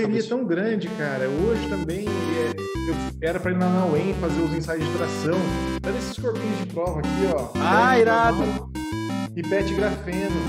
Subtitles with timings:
[0.00, 1.28] correria tão grande, cara.
[1.28, 2.50] Hoje também é,
[2.88, 5.38] eu era para ir na Nauem fazer os ensaios de tração.
[5.84, 7.50] Olha esses corpinhos de prova aqui, ó.
[7.56, 8.72] Ah, irado.
[9.36, 10.40] E PET grafeno.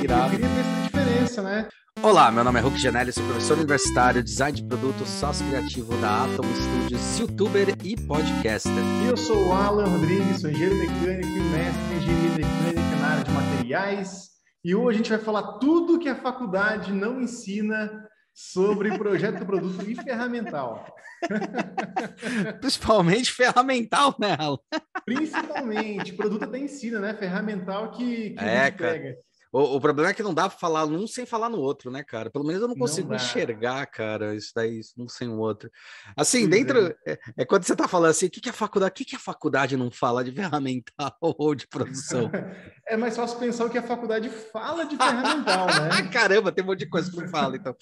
[0.00, 0.26] E irado.
[0.26, 1.68] Eu queria ver essa diferença, né?
[2.02, 6.24] Olá, meu nome é Hulk Janelli, sou professor universitário, design de produto, sócio criativo da
[6.24, 8.72] Atom Studios, youtuber e podcaster.
[9.02, 13.08] E eu sou o Alan Rodrigues, sou engenheiro mecânico e mestre em engenharia mecânica na
[13.08, 14.28] área de materiais.
[14.64, 17.90] E hoje a gente vai falar tudo que a faculdade não ensina
[18.38, 20.94] sobre projeto do produto e ferramental.
[22.60, 24.58] Principalmente ferramental, né, Alan?
[25.04, 26.12] Principalmente.
[26.12, 27.14] Produto até ensina, né?
[27.14, 29.16] Ferramental que, que é, pega.
[29.50, 32.02] O, o, problema é que não dá para falar um sem falar no outro, né,
[32.02, 32.30] cara?
[32.30, 35.70] Pelo menos eu não consigo não enxergar, cara, isso daí, um sem o outro.
[36.14, 36.94] Assim, dentro.
[37.06, 37.12] É.
[37.12, 37.44] É, é.
[37.46, 39.76] quando você tá falando assim, o que, que a faculdade, o que, que a faculdade
[39.76, 42.30] não fala de ferramental ou de produção?
[42.86, 46.08] é mais fácil pensar o que a faculdade fala de ferramental, né?
[46.12, 47.74] Caramba, tem um monte de coisa que não fala, então.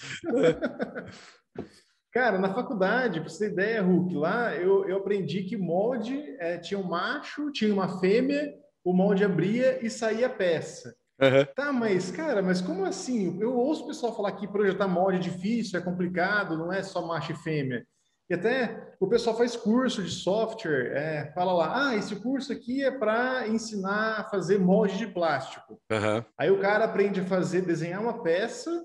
[2.13, 6.57] Cara, na faculdade, para você ter ideia, Hulk, lá eu, eu aprendi que molde é,
[6.57, 10.96] tinha um macho, tinha uma fêmea, o molde abria e saía peça.
[11.21, 11.47] Uhum.
[11.55, 13.39] Tá, mas, cara, mas como assim?
[13.41, 17.07] Eu ouço o pessoal falar que projetar molde é difícil, é complicado, não é só
[17.07, 17.87] macho e fêmea.
[18.29, 22.85] E até o pessoal faz curso de software, é, fala lá, ah, esse curso aqui
[22.85, 25.81] é para ensinar a fazer molde de plástico.
[25.91, 26.25] Uhum.
[26.37, 28.83] Aí o cara aprende a fazer, desenhar uma peça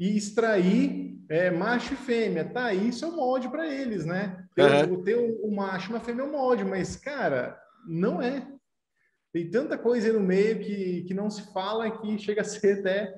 [0.00, 2.44] e extrair é, macho e fêmea.
[2.46, 4.42] Tá, isso é o molde para eles, né?
[4.54, 5.02] Ter, uhum.
[5.02, 5.16] ter
[5.50, 8.46] macho e uma fêmea é o molde, mas, cara, não é.
[9.38, 12.80] Tem tanta coisa aí no meio que, que não se fala que chega a ser
[12.80, 13.14] até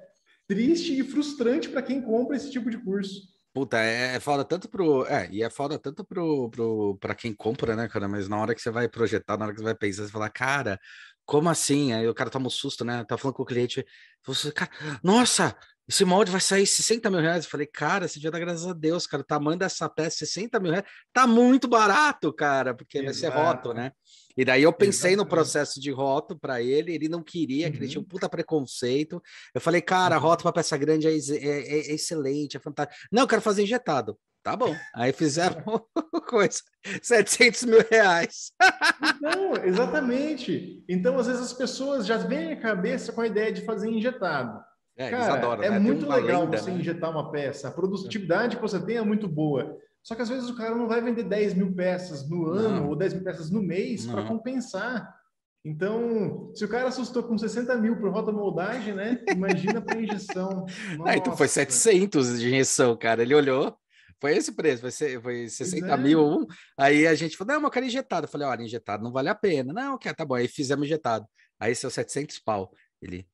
[0.47, 3.23] triste e frustrante para quem compra esse tipo de curso.
[3.55, 5.07] Puta, é, é foda tanto pro.
[5.07, 8.07] É, e é foda tanto pro, pro, pra quem compra, né, cara?
[8.07, 10.29] Mas na hora que você vai projetar, na hora que você vai pensar, você fala,
[10.29, 10.79] cara,
[11.25, 11.95] como assim?
[11.95, 13.03] Aí o cara toma um susto, né?
[13.05, 13.85] Tá falando com o cliente,
[14.25, 14.71] você, cara,
[15.03, 15.57] nossa,
[15.89, 17.45] esse molde vai sair 60 mil reais.
[17.45, 20.61] Eu falei, cara, esse dia dá graças a Deus, cara, o tamanho dessa peça, 60
[20.61, 23.07] mil reais, tá muito barato, cara, porque Exato.
[23.07, 23.93] vai ser roto, né?
[24.37, 25.19] E daí eu pensei Exatamente.
[25.19, 27.73] no processo de roto para ele, ele não queria, uhum.
[27.73, 28.09] que ele tinha um uhum.
[28.09, 29.23] puta preconceito.
[29.55, 30.23] Eu falei, cara, uhum.
[30.23, 32.99] roto para peça grande é, é, é, é, excelente, é fantástico.
[33.11, 34.19] Não, eu quero fazer injetado.
[34.43, 34.75] Tá bom.
[34.95, 35.63] Aí fizeram
[36.29, 36.61] coisa,
[37.03, 38.53] 700 mil reais.
[39.21, 40.85] Não, exatamente.
[40.89, 44.61] Então, às vezes, as pessoas já vêm à cabeça com a ideia de fazer injetado.
[44.97, 45.79] É, Cara, adoram, é né?
[45.79, 46.79] muito legal lenda, você né?
[46.79, 47.69] injetar uma peça.
[47.69, 49.77] A produtividade que você tem é muito boa.
[50.03, 52.89] Só que às vezes o cara não vai vender 10 mil peças no ano não.
[52.89, 55.15] ou 10 mil peças no mês para compensar.
[55.65, 59.23] Então, se o cara assustou com 60 mil por rotomoldagem, né?
[59.29, 60.65] Imagina para injeção.
[60.97, 61.17] Nossa.
[61.17, 63.21] então foi 700 de injeção, cara.
[63.21, 63.77] Ele olhou,
[64.19, 65.97] foi esse preço, foi, foi 60 é.
[65.99, 66.47] mil.
[66.79, 68.25] Aí a gente falou, não, eu quero injetado.
[68.25, 69.71] Eu falei, olha, injetado não vale a pena.
[69.71, 70.35] Não, quer, tá bom.
[70.35, 71.27] Aí fizemos injetado.
[71.59, 72.73] Aí são 700 pau.
[73.03, 73.29] Ele,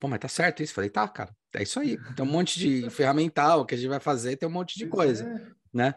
[0.00, 0.72] pô, mas tá certo isso?
[0.72, 1.96] Eu falei, tá, cara, é isso aí.
[2.16, 5.24] Tem um monte de ferramental que a gente vai fazer, tem um monte de coisa.
[5.24, 5.94] É né?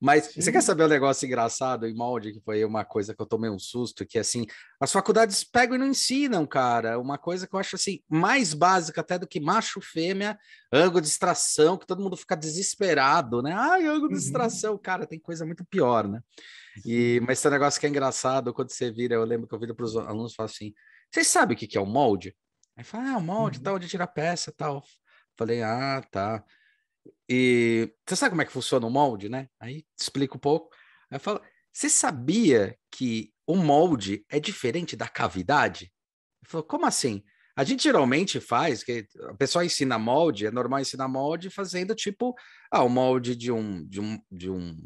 [0.00, 0.40] Mas Sim.
[0.40, 3.50] você quer saber um negócio engraçado em molde, que foi uma coisa que eu tomei
[3.50, 4.46] um susto, que assim,
[4.80, 7.00] as faculdades pegam e não ensinam, cara.
[7.00, 10.38] Uma coisa que eu acho assim, mais básica até do que macho fêmea,
[10.72, 13.52] ângulo de extração, que todo mundo fica desesperado, né?
[13.52, 14.20] Ai, ângulo de uhum.
[14.20, 16.20] extração, cara, tem coisa muito pior, né?
[16.86, 19.74] E, mas esse negócio que é engraçado, quando você vira, eu lembro que eu viro
[19.74, 20.72] para os alunos e falo assim:
[21.12, 22.36] vocês sabem o que, que é o molde?
[22.76, 23.64] Aí fala, ah, o molde, uhum.
[23.64, 24.84] tal, de tirar peça tal.
[25.36, 26.44] Falei, ah, tá.
[27.28, 29.48] E você sabe como é que funciona o molde, né?
[29.60, 30.74] Aí explica um pouco.
[31.10, 31.42] Aí fala,
[31.72, 35.92] você sabia que o molde é diferente da cavidade?
[36.42, 37.22] Ele falou, como assim?
[37.56, 42.34] A gente geralmente faz, que a pessoa ensina molde, é normal ensinar molde fazendo tipo,
[42.70, 44.76] ah, o molde de um, de um, de um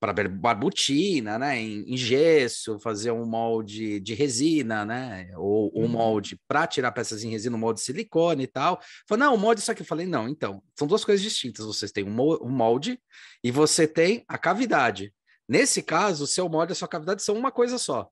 [0.00, 5.88] para barbutina, né, em, em, gesso, fazer um molde de resina, né, ou um uhum.
[5.88, 8.80] molde para tirar peças em resina, um molde de silicone e tal.
[9.06, 11.66] Falei, não, o molde só que eu falei, não, então, são duas coisas distintas.
[11.66, 12.98] Vocês têm um molde
[13.44, 15.12] e você tem a cavidade.
[15.46, 18.08] Nesse caso, o seu molde e a sua cavidade são uma coisa só.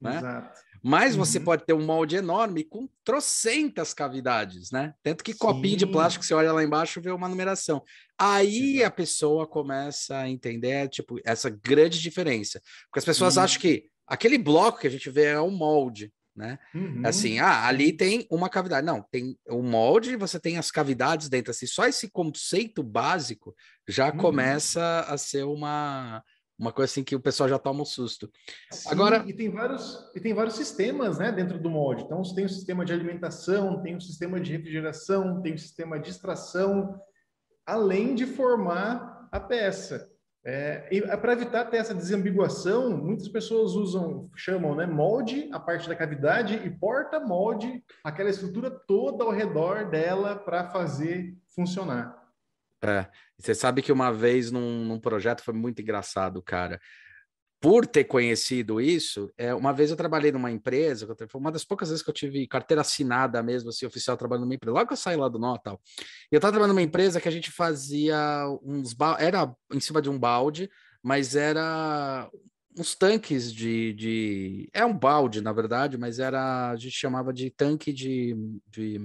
[0.00, 0.16] Né?
[0.16, 0.60] Exato.
[0.82, 1.24] Mas uhum.
[1.24, 4.94] você pode ter um molde enorme com trocentas cavidades, né?
[5.02, 5.38] Tanto que Sim.
[5.38, 7.82] copinho de plástico, você olha lá embaixo vê uma numeração.
[8.18, 8.86] Aí Exato.
[8.86, 12.60] a pessoa começa a entender, tipo, essa grande diferença.
[12.84, 13.42] Porque as pessoas uhum.
[13.42, 16.58] acham que aquele bloco que a gente vê é um molde, né?
[16.74, 17.02] Uhum.
[17.04, 18.86] Assim, ah, ali tem uma cavidade.
[18.86, 21.50] Não, tem o molde, você tem as cavidades dentro.
[21.50, 23.54] Assim, só esse conceito básico
[23.88, 24.16] já uhum.
[24.16, 26.22] começa a ser uma
[26.60, 28.30] uma coisa assim que o pessoal já toma um susto.
[28.70, 32.04] Sim, Agora e tem vários e tem vários sistemas, né, dentro do molde.
[32.04, 36.10] Então tem o sistema de alimentação, tem o sistema de refrigeração, tem o sistema de
[36.10, 37.00] extração,
[37.66, 40.06] além de formar a peça.
[40.44, 45.60] É, e é, para evitar ter essa desambiguação, muitas pessoas usam, chamam, né, molde, a
[45.60, 52.19] parte da cavidade, e porta-molde, aquela estrutura toda ao redor dela para fazer funcionar.
[52.82, 53.06] É,
[53.38, 56.80] você sabe que uma vez num, num projeto foi muito engraçado, cara
[57.60, 61.90] por ter conhecido isso, é, uma vez eu trabalhei numa empresa, foi uma das poucas
[61.90, 64.96] vezes que eu tive carteira assinada mesmo, assim, oficial, trabalhando numa empresa, logo que eu
[64.96, 65.78] saí lá do nó tal.
[66.32, 68.16] E eu estava trabalhando numa empresa que a gente fazia
[68.62, 68.96] uns...
[69.18, 70.70] Era em cima de um balde,
[71.02, 72.30] mas era
[72.78, 74.70] uns tanques de, de...
[74.72, 76.70] É um balde, na verdade, mas era...
[76.70, 78.34] A gente chamava de tanque de,
[78.70, 78.98] de,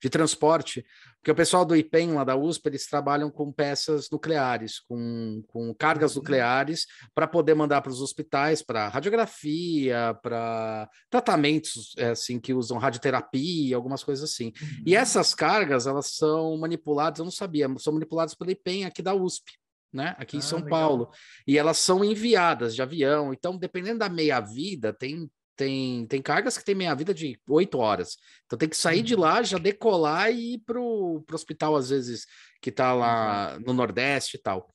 [0.00, 0.86] de transporte,
[1.24, 5.74] porque o pessoal do IPEM, lá da USP, eles trabalham com peças nucleares, com, com
[5.74, 6.20] cargas uhum.
[6.20, 12.76] nucleares, para poder mandar para os hospitais, para radiografia, para tratamentos é, assim que usam
[12.76, 14.52] radioterapia, algumas coisas assim.
[14.60, 14.82] Uhum.
[14.84, 19.14] E essas cargas, elas são manipuladas, eu não sabia, são manipuladas pelo IPEM aqui da
[19.14, 19.50] USP.
[19.90, 20.14] Né?
[20.18, 20.78] Aqui ah, em São legal.
[20.78, 21.10] Paulo.
[21.46, 23.32] E elas são enviadas de avião.
[23.32, 28.16] Então, dependendo da meia-vida, tem tem, tem cargas que tem meia-vida de oito horas.
[28.46, 29.20] Então tem que sair de uhum.
[29.20, 32.26] lá, já decolar e ir para o hospital, às vezes,
[32.60, 34.68] que está lá no Nordeste e tal.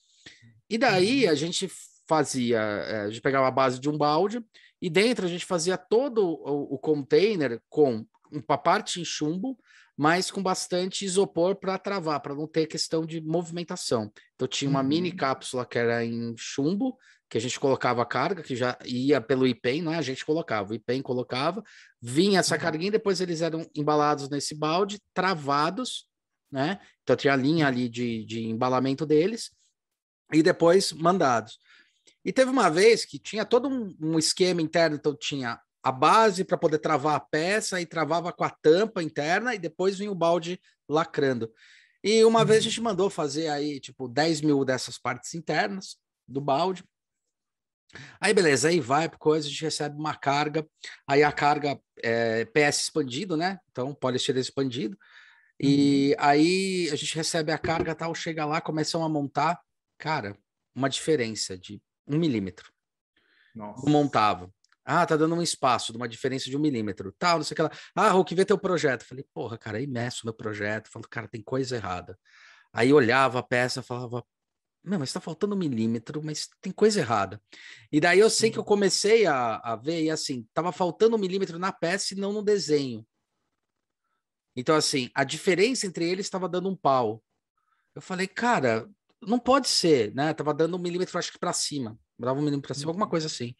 [0.69, 1.31] E daí uhum.
[1.31, 1.69] a gente
[2.07, 4.43] fazia, eh, a gente pegava a base de um balde
[4.81, 9.57] e dentro a gente fazia todo o, o container com uma parte em chumbo,
[9.97, 14.11] mas com bastante isopor para travar, para não ter questão de movimentação.
[14.35, 14.87] Então tinha uma uhum.
[14.87, 16.97] mini cápsula que era em chumbo,
[17.29, 19.97] que a gente colocava a carga, que já ia pelo IPEM, não é?
[19.97, 21.63] A gente colocava, o IPEM colocava,
[22.01, 22.61] vinha essa uhum.
[22.61, 26.07] carguinha, depois eles eram embalados nesse balde, travados,
[26.51, 26.79] né?
[27.03, 29.51] Então tinha a linha ali de, de embalamento deles,
[30.33, 31.59] e depois mandados.
[32.25, 36.43] E teve uma vez que tinha todo um, um esquema interno, então tinha a base
[36.43, 40.15] para poder travar a peça, e travava com a tampa interna, e depois vinha o
[40.15, 40.59] balde
[40.89, 41.51] lacrando.
[42.03, 42.45] E uma uhum.
[42.45, 42.69] vez a uhum.
[42.71, 45.95] gente mandou fazer aí, tipo, 10 mil dessas partes internas
[46.27, 46.83] do balde,
[48.19, 50.67] Aí beleza, aí vai para coisa, a gente recebe uma carga,
[51.07, 53.59] aí a carga é PS expandido, né?
[53.71, 54.97] Então, poliestireno expandido.
[55.59, 56.25] E uhum.
[56.25, 59.59] aí a gente recebe a carga, tal, chega lá, começam a montar,
[59.97, 60.37] cara,
[60.73, 62.71] uma diferença de um milímetro.
[63.53, 63.89] Nossa.
[63.89, 64.53] montava.
[64.85, 67.55] Ah, tá dando um espaço, de uma diferença de um milímetro, tal, não sei o
[67.55, 67.71] que lá.
[67.93, 69.03] Ah, Hulk, vê teu projeto.
[69.03, 70.89] Falei, porra, cara, aí meço meu projeto.
[70.89, 72.17] Falei, cara, tem coisa errada.
[72.73, 74.23] Aí olhava a peça, falava,
[74.83, 77.41] meu, mas está faltando um milímetro, mas tem coisa errada.
[77.91, 81.19] E daí eu sei que eu comecei a, a ver, e assim, estava faltando um
[81.19, 83.05] milímetro na peça e não no desenho.
[84.55, 87.23] Então, assim, a diferença entre eles estava dando um pau.
[87.95, 88.89] Eu falei, cara,
[89.21, 90.33] não pode ser, né?
[90.33, 91.97] Tava dando um milímetro, acho que para cima.
[92.17, 93.55] Dava um milímetro para cima, alguma coisa assim.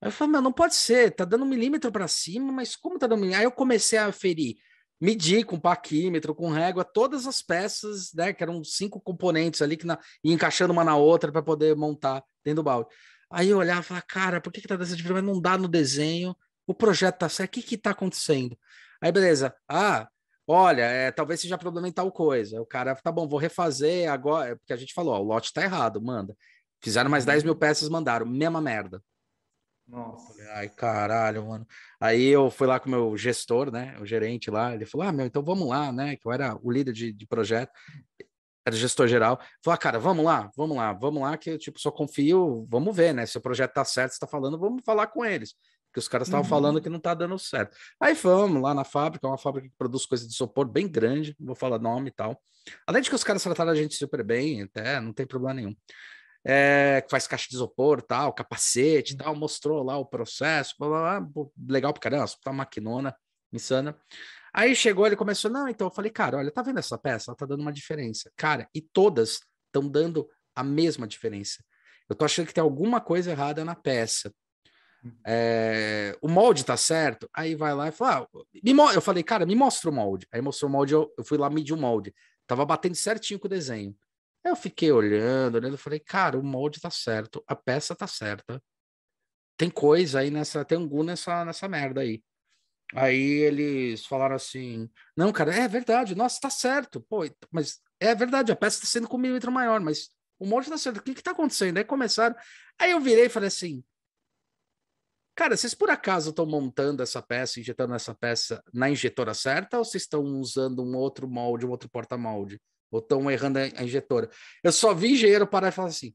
[0.00, 2.98] Aí eu falei, meu, não pode ser, tá dando um milímetro para cima, mas como
[2.98, 3.40] tá dando um milímetro?
[3.40, 4.56] Aí eu comecei a ferir
[5.04, 9.86] medir com paquímetro, com régua, todas as peças, né, que eram cinco componentes ali, que
[9.86, 12.88] na, e encaixando uma na outra para poder montar dentro do balde.
[13.30, 15.20] Aí eu olhava e falava, cara, por que, que tá dessa diferença?
[15.20, 16.34] Não dá no desenho,
[16.66, 18.56] o projeto tá certo, o que que tá acontecendo?
[18.98, 20.08] Aí beleza, ah,
[20.48, 22.62] olha, é, talvez seja problema em tal coisa.
[22.62, 25.62] O cara, tá bom, vou refazer agora, porque a gente falou, ó, o lote tá
[25.62, 26.34] errado, manda.
[26.82, 29.02] Fizeram mais 10 mil peças, mandaram, mesma merda.
[29.86, 30.34] Nossa.
[30.54, 31.66] Ai, caralho, mano.
[32.00, 33.96] Aí eu fui lá com o meu gestor, né?
[34.00, 34.74] O gerente lá.
[34.74, 36.16] Ele falou: Ah, meu, então vamos lá, né?
[36.16, 37.70] Que eu era o líder de, de projeto,
[38.66, 39.38] era gestor geral.
[39.62, 42.96] Falou: ah, cara, vamos lá, vamos lá, vamos lá, que eu tipo, só confio, vamos
[42.96, 43.26] ver, né?
[43.26, 45.54] Se o projeto tá certo, você tá falando, vamos falar com eles.
[45.86, 46.50] Porque os caras estavam uhum.
[46.50, 47.76] falando que não tá dando certo.
[48.00, 51.48] Aí fomos lá na fábrica, uma fábrica que produz coisa de isopor bem grande, não
[51.48, 52.40] vou falar nome e tal.
[52.86, 55.76] Além de que os caras trataram a gente super bem, até não tem problema nenhum
[56.44, 61.20] é, que faz caixa de isopor, tal, capacete, tal, mostrou lá o processo, blá, blá,
[61.20, 63.16] blá, legal pra caramba, tá maquinona,
[63.52, 63.98] insana.
[64.52, 67.30] Aí chegou, ele começou, não, então eu falei, cara, olha, tá vendo essa peça?
[67.30, 68.30] Ela tá dando uma diferença.
[68.36, 71.64] Cara, e todas estão dando a mesma diferença.
[72.08, 74.32] Eu tô achando que tem alguma coisa errada na peça.
[75.26, 77.28] É, o molde tá certo?
[77.34, 80.26] Aí vai lá e fala, ah, eu falei, cara, me mostra o molde.
[80.32, 82.14] Aí mostrou o molde, eu, eu fui lá medir o molde.
[82.46, 83.94] Tava batendo certinho com o desenho.
[84.44, 88.62] Eu fiquei olhando, olhando, falei, cara, o molde tá certo, a peça tá certa.
[89.56, 92.22] Tem coisa aí nessa, tem angu nessa, nessa merda aí.
[92.94, 98.52] Aí eles falaram assim: não, cara, é verdade, nossa, tá certo, pô, mas é verdade,
[98.52, 101.14] a peça tá sendo com um milímetro maior, mas o molde tá certo, o que
[101.14, 101.78] que tá acontecendo?
[101.78, 102.36] Aí começaram,
[102.78, 103.82] aí eu virei e falei assim:
[105.34, 109.84] cara, vocês por acaso estão montando essa peça, injetando essa peça na injetora certa ou
[109.84, 112.60] vocês estão usando um outro molde, um outro porta-molde?
[112.94, 114.30] Ou estão errando a injetora.
[114.62, 116.14] Eu só vi engenheiro parar e falar assim.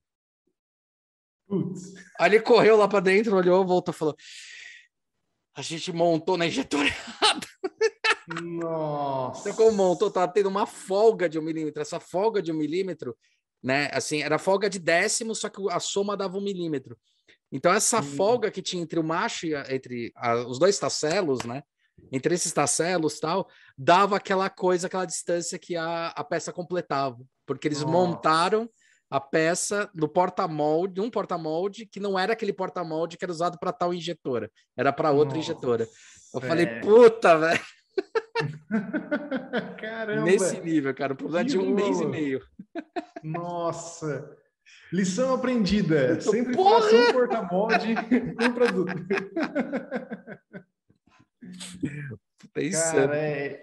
[1.45, 1.93] Putz.
[2.17, 4.15] Aí ele correu lá para dentro, olhou, voltou e falou:
[5.53, 7.47] A gente montou na injetora errada.
[8.41, 9.49] Nossa.
[9.49, 11.81] Então, como montou, tava tendo uma folga de um milímetro.
[11.81, 13.17] Essa folga de um milímetro,
[13.61, 13.89] né?
[13.91, 16.97] Assim, era folga de décimo, só que a soma dava um milímetro.
[17.51, 18.03] Então, essa hum.
[18.03, 21.61] folga que tinha entre o macho e a, entre a, os dois tacelos, né?
[22.11, 27.17] Entre esses tacelos tal, dava aquela coisa, aquela distância que a, a peça completava.
[27.45, 27.91] porque eles Nossa.
[27.91, 28.69] montaram
[29.09, 33.73] a peça no porta-molde, um porta-molde que não era aquele porta-molde que era usado para
[33.73, 35.87] tal injetora, era para outra Nossa, injetora.
[36.33, 36.47] Eu é.
[36.47, 37.61] falei, puta, velho.
[39.79, 40.21] Caramba!
[40.23, 42.41] Nesse nível, cara, o problema é de um mês e meio.
[43.23, 44.37] Nossa!
[44.93, 46.19] Lição aprendida.
[46.21, 46.81] Sempre Porra!
[46.81, 47.95] faça um porta-molde
[48.41, 48.93] um produto.
[52.71, 53.61] Cara, é,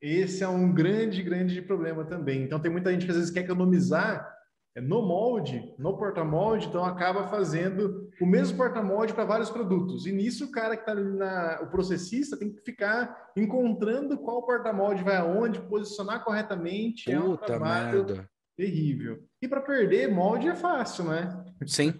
[0.00, 2.42] esse é um grande, grande problema também.
[2.42, 4.34] Então, tem muita gente que às vezes quer economizar
[4.76, 10.04] é, no molde, no porta-molde, então acaba fazendo o mesmo porta-molde para vários produtos.
[10.04, 11.60] E nisso, o cara que está ali na.
[11.62, 17.04] O processista tem que ficar encontrando qual porta-molde vai aonde, posicionar corretamente.
[17.04, 18.30] Puta é um trabalho merda.
[18.56, 19.24] terrível.
[19.40, 21.44] E para perder molde é fácil, né?
[21.66, 21.94] Sim,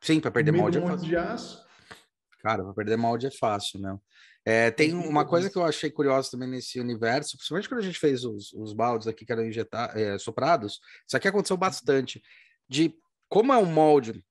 [0.00, 1.06] sim, para perder molde é fácil.
[1.06, 1.66] de aço.
[2.38, 3.98] Cara, para perder molde é fácil, né?
[4.44, 7.98] É, tem uma coisa que eu achei curiosa também nesse universo, principalmente quando a gente
[7.98, 12.22] fez os, os baldes aqui que eram injetar, é, soprados, isso aqui aconteceu bastante,
[12.68, 12.94] de
[13.28, 14.24] como é um molde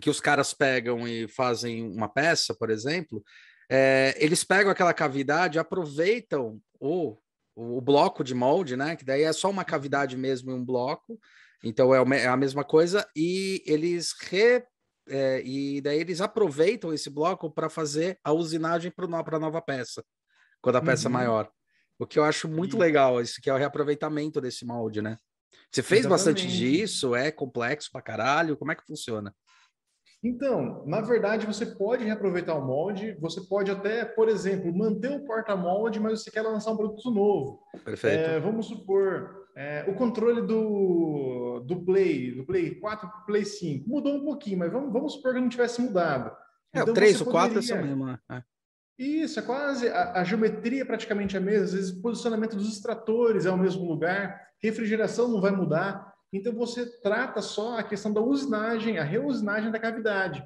[0.00, 3.24] que os caras pegam e fazem uma peça, por exemplo,
[3.70, 7.16] é, eles pegam aquela cavidade, aproveitam o,
[7.54, 8.96] o bloco de molde, né?
[8.96, 11.18] Que daí é só uma cavidade mesmo e um bloco,
[11.62, 14.62] então é, é a mesma coisa, e eles re,
[15.08, 20.04] é, e daí eles aproveitam esse bloco para fazer a usinagem para a nova peça,
[20.60, 21.14] quando a peça é uhum.
[21.14, 21.50] é maior.
[21.98, 25.16] O que eu acho muito legal, isso que é o reaproveitamento desse molde, né?
[25.70, 26.10] Você fez Exatamente.
[26.10, 27.14] bastante disso?
[27.14, 28.56] É complexo para caralho?
[28.56, 29.34] Como é que funciona?
[30.22, 35.24] Então, na verdade, você pode reaproveitar o molde, você pode até, por exemplo, manter o
[35.26, 37.62] porta-molde, mas você quer lançar um produto novo.
[37.84, 38.30] Perfeito.
[38.30, 43.44] É, vamos supor, é, o controle do, do Play, do Play 4 para o Play
[43.44, 46.30] 5, mudou um pouquinho, mas vamos, vamos supor que não tivesse mudado.
[46.72, 47.74] É, então, o 3, o 4 poderia...
[47.74, 48.10] é o mesmo.
[48.10, 48.42] É.
[48.98, 52.72] Isso, é quase, a, a, geometria é praticamente a mesma, às vezes o posicionamento dos
[52.72, 58.12] extratores é o mesmo lugar, refrigeração não vai mudar, então você trata só a questão
[58.12, 60.44] da usinagem, a reusinagem da cavidade.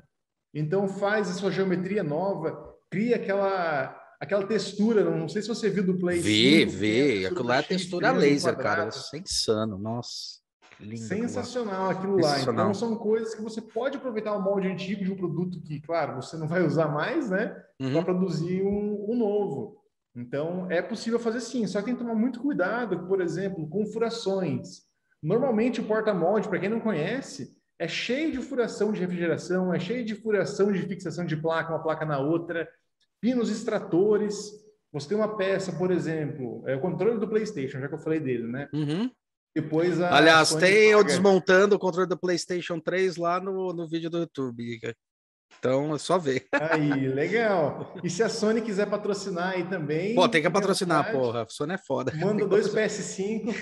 [0.55, 5.85] Então faz a sua geometria nova, cria aquela aquela textura, não sei se você viu
[5.85, 10.39] do Play Vi, 5, vi, aquilo lá é textura laser, cara, isso é insano, nossa.
[10.81, 12.41] Lindo Sensacional aquilo lá.
[12.41, 16.17] Então são coisas que você pode aproveitar o molde antigo de um produto que, claro,
[16.17, 17.61] você não vai usar mais, né?
[17.81, 17.95] Uhum.
[17.95, 19.83] Para produzir um, um, novo.
[20.15, 23.87] Então é possível fazer sim, só que tem que tomar muito cuidado, por exemplo, com
[23.87, 24.83] furações.
[25.21, 30.05] Normalmente o porta-molde, para quem não conhece, é cheio de furação de refrigeração, é cheio
[30.05, 32.69] de furação de fixação de placa, uma placa na outra
[33.21, 34.53] pinos extratores.
[34.93, 38.21] Você tem uma peça, por exemplo, é o controle do PlayStation, já que eu falei
[38.21, 38.69] dele, né?
[38.73, 39.11] Uhum.
[39.55, 43.89] Depois a Aliás, Sony tem eu desmontando o controle do PlayStation 3 lá no, no
[43.89, 44.79] vídeo do YouTube.
[45.59, 46.47] Então é só ver.
[46.53, 47.95] Aí, legal.
[48.05, 50.15] E se a Sony quiser patrocinar aí também.
[50.15, 51.43] Pô, tem que patrocinar, vontade, porra.
[51.43, 52.13] A Sony é foda.
[52.15, 53.53] Manda dois PS5.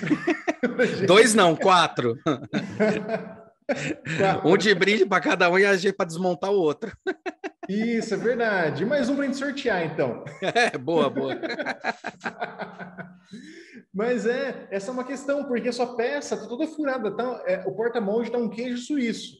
[1.06, 2.18] dois não, quatro.
[4.44, 6.96] um de brinde para cada um e a gente para desmontar o outro.
[7.68, 8.84] Isso, é verdade.
[8.84, 10.24] Mais um para gente sortear, então.
[10.40, 11.34] É, boa, boa.
[13.92, 17.62] Mas é, essa é uma questão, porque a sua peça está toda furada, tá, é,
[17.66, 19.36] o porta-molde está um queijo suíço.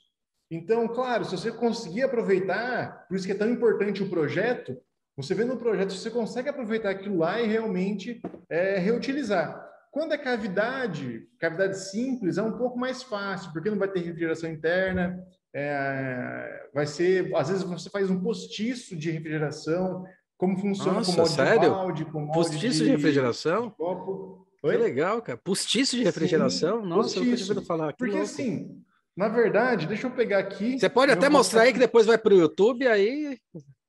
[0.50, 4.76] Então, claro, se você conseguir aproveitar, por isso que é tão importante o projeto,
[5.16, 9.65] você vê no projeto, você consegue aproveitar aquilo lá e realmente é, reutilizar.
[9.96, 14.50] Quando é cavidade, cavidade simples, é um pouco mais fácil, porque não vai ter refrigeração
[14.50, 15.18] interna,
[15.54, 20.04] é, vai ser, às vezes você faz um postiço de refrigeração,
[20.36, 21.60] como funciona Nossa, com molde sério?
[21.60, 23.68] de balde, com molde postiço de, de refrigeração?
[23.68, 24.46] De copo.
[24.60, 25.40] Que legal, cara.
[25.42, 26.82] Postiço de refrigeração?
[26.82, 27.52] Sim, Nossa, postiço.
[27.52, 27.92] eu nunca tinha falar.
[27.92, 28.26] Que Porque louco.
[28.26, 28.84] assim,
[29.16, 30.78] na verdade, deixa eu pegar aqui.
[30.78, 33.38] Você pode até mostrar aí que depois vai para o YouTube, aí.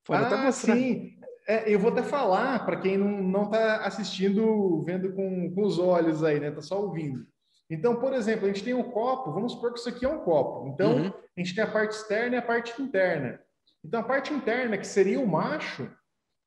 [0.06, 0.74] Pode ah, até mostrar.
[0.74, 1.17] sim.
[1.48, 6.22] É, eu vou até falar para quem não está assistindo, vendo com, com os olhos
[6.24, 6.50] aí, né?
[6.50, 7.26] Está só ouvindo.
[7.70, 10.20] Então, por exemplo, a gente tem um copo, vamos supor que isso aqui é um
[10.20, 10.68] copo.
[10.68, 11.08] Então, uhum.
[11.08, 13.40] a gente tem a parte externa e a parte interna.
[13.84, 15.90] Então, a parte interna, que seria o macho,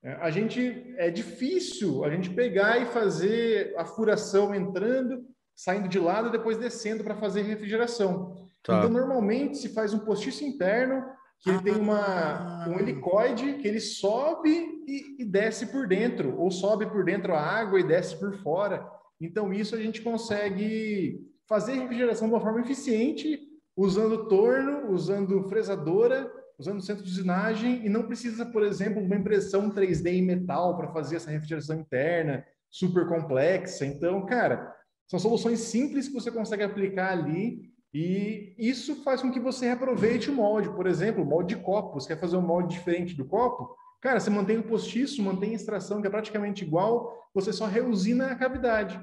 [0.03, 5.99] é, a gente é difícil a gente pegar e fazer a furação entrando, saindo de
[5.99, 8.35] lado e depois descendo para fazer refrigeração.
[8.63, 8.77] Tá.
[8.77, 11.03] Então, normalmente se faz um postiço interno,
[11.41, 14.49] que ele tem uma, um helicoide que ele sobe
[14.87, 18.87] e, e desce por dentro, ou sobe por dentro a água e desce por fora.
[19.19, 23.39] Então, isso a gente consegue fazer refrigeração de uma forma eficiente,
[23.75, 29.15] usando torno, usando fresadora, usando centro de usinagem, e não precisa, por exemplo, de uma
[29.15, 33.85] impressão 3D em metal para fazer essa refrigeração interna super complexa.
[33.85, 34.73] Então, cara,
[35.07, 40.29] são soluções simples que você consegue aplicar ali e isso faz com que você reaproveite
[40.29, 40.69] o molde.
[40.69, 41.99] Por exemplo, o molde de copo.
[41.99, 43.75] Você quer fazer um molde diferente do copo?
[43.99, 48.27] Cara, você mantém o postiço, mantém a extração, que é praticamente igual, você só reusina
[48.27, 48.99] a cavidade.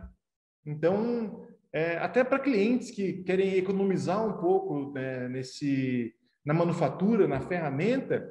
[0.67, 6.13] Então, é, até para clientes que querem economizar um pouco né, nesse,
[6.45, 8.29] na manufatura, na ferramenta,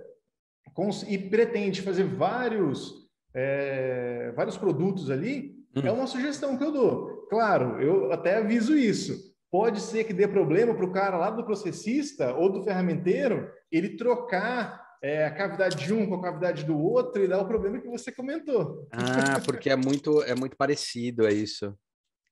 [1.08, 5.82] e pretende fazer vários, é, vários produtos ali, hum.
[5.84, 7.26] é uma sugestão que eu dou.
[7.30, 9.36] Claro, eu até aviso isso.
[9.52, 13.96] Pode ser que dê problema para o cara lá do processista ou do ferramenteiro ele
[13.96, 17.80] trocar é, a cavidade de um com a cavidade do outro e dar o problema
[17.80, 18.88] que você comentou.
[18.92, 21.74] Ah, porque é muito, é muito parecido, é isso.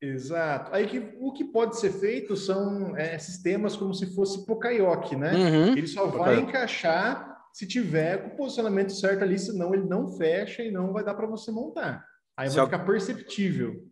[0.02, 0.74] Exato.
[0.74, 5.34] Aí que, o que pode ser feito são é, sistemas como se fosse Pokayoke, né?
[5.34, 5.72] Uhum.
[5.72, 10.62] Ele só vai encaixar se tiver com o posicionamento certo ali, senão ele não fecha
[10.62, 12.06] e não vai dar para você montar.
[12.38, 13.85] Aí se vai ficar perceptível.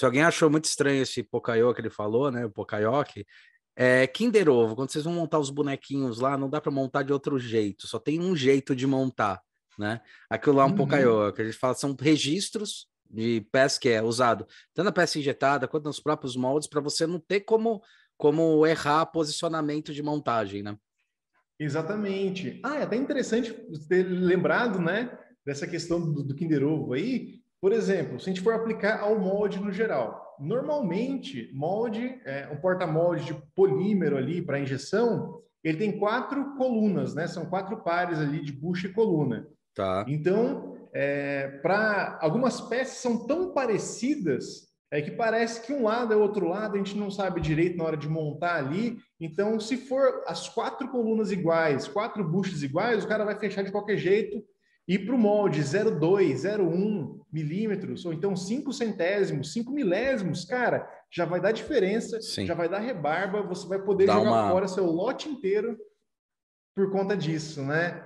[0.00, 2.46] Se alguém achou muito estranho esse Pokayoke que ele falou, né?
[2.46, 3.26] O Pokayoke,
[3.76, 7.12] é, Kinder Ovo, quando vocês vão montar os bonequinhos lá, não dá para montar de
[7.12, 9.42] outro jeito, só tem um jeito de montar,
[9.78, 10.00] né?
[10.30, 10.76] Aquilo lá é um uhum.
[10.76, 15.68] Pokayoke, a gente fala são registros de peça que é usado tanto na peça injetada
[15.68, 17.82] quanto nos próprios moldes para você não ter como
[18.16, 20.78] como errar posicionamento de montagem, né?
[21.58, 22.58] Exatamente.
[22.64, 23.52] Ah, é até interessante
[23.86, 25.10] ter lembrado, né,
[25.44, 27.39] dessa questão do, do Kinder Ovo aí.
[27.60, 32.56] Por exemplo, se a gente for aplicar ao molde no geral, normalmente molde, é, um
[32.56, 37.26] porta-molde de polímero ali para injeção, ele tem quatro colunas, né?
[37.26, 39.46] São quatro pares ali de bucha e coluna.
[39.74, 40.04] Tá.
[40.08, 46.16] Então, é, para algumas peças são tão parecidas é que parece que um lado é
[46.16, 48.98] outro lado, a gente não sabe direito na hora de montar ali.
[49.20, 53.70] Então, se for as quatro colunas iguais, quatro buchas iguais, o cara vai fechar de
[53.70, 54.42] qualquer jeito.
[54.90, 61.24] E para o molde 0,2, 0,1 milímetros, ou então 5 centésimos, 5 milésimos, cara, já
[61.24, 62.44] vai dar diferença, Sim.
[62.44, 64.50] já vai dar rebarba, você vai poder Dá jogar uma...
[64.50, 65.78] fora seu lote inteiro
[66.74, 68.04] por conta disso, né?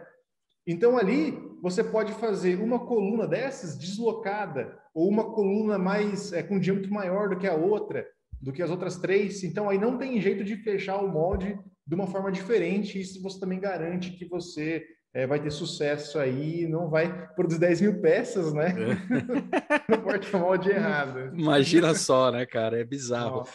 [0.67, 6.61] Então ali você pode fazer uma coluna dessas deslocada ou uma coluna mais é, com
[6.61, 8.07] diâmetro maior do que a outra,
[8.43, 9.43] do que as outras três.
[9.43, 13.01] Então aí não tem jeito de fechar o molde de uma forma diferente.
[13.01, 17.81] Isso você também garante que você é, vai ter sucesso aí, não vai produzir 10
[17.83, 18.71] mil peças, né?
[18.71, 19.89] É.
[19.97, 21.33] no porta-molde errado.
[21.37, 22.81] Imagina só, né, cara?
[22.81, 23.39] É bizarro.
[23.39, 23.53] Nossa.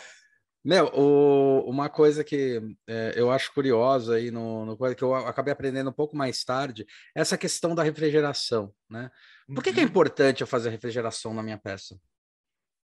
[0.63, 5.51] Meu, o, uma coisa que é, eu acho curiosa aí, no, no, que eu acabei
[5.51, 9.09] aprendendo um pouco mais tarde, é essa questão da refrigeração, né?
[9.53, 9.89] Por que, que é uhum.
[9.89, 11.97] importante eu fazer refrigeração na minha peça?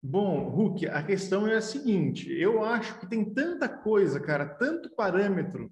[0.02, 4.94] Bom, Hulk, a questão é a seguinte: eu acho que tem tanta coisa, cara, tanto
[4.94, 5.70] parâmetro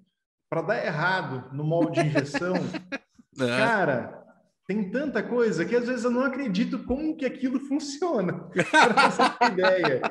[0.51, 2.55] para dar errado no molde de injeção.
[3.39, 3.47] é.
[3.57, 4.21] Cara,
[4.67, 8.49] tem tanta coisa que às vezes eu não acredito como que aquilo funciona.
[9.49, 10.01] Ideia.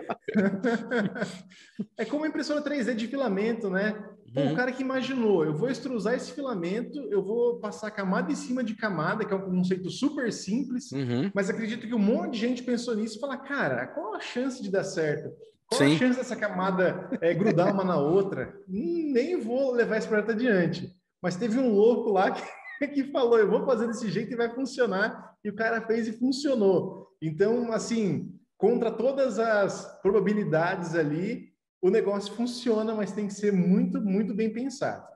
[1.99, 3.93] é como a impressora 3D de filamento, né?
[4.33, 4.53] Pô, uhum.
[4.53, 8.65] O cara que imaginou, eu vou extrusar esse filamento, eu vou passar camada em cima
[8.65, 11.31] de camada, que é um conceito super simples, uhum.
[11.35, 14.63] mas acredito que um monte de gente pensou nisso e fala, cara, qual a chance
[14.63, 15.31] de dar certo?
[15.71, 15.95] Qual Sim.
[15.95, 18.61] a chance dessa camada é, grudar uma na outra?
[18.69, 20.93] Hum, nem vou levar esse projeto adiante.
[21.23, 22.43] Mas teve um louco lá que
[22.89, 25.37] que falou, eu vou fazer desse jeito e vai funcionar.
[25.45, 27.09] E o cara fez e funcionou.
[27.23, 34.01] Então, assim, contra todas as probabilidades ali, o negócio funciona, mas tem que ser muito,
[34.01, 35.07] muito bem pensado.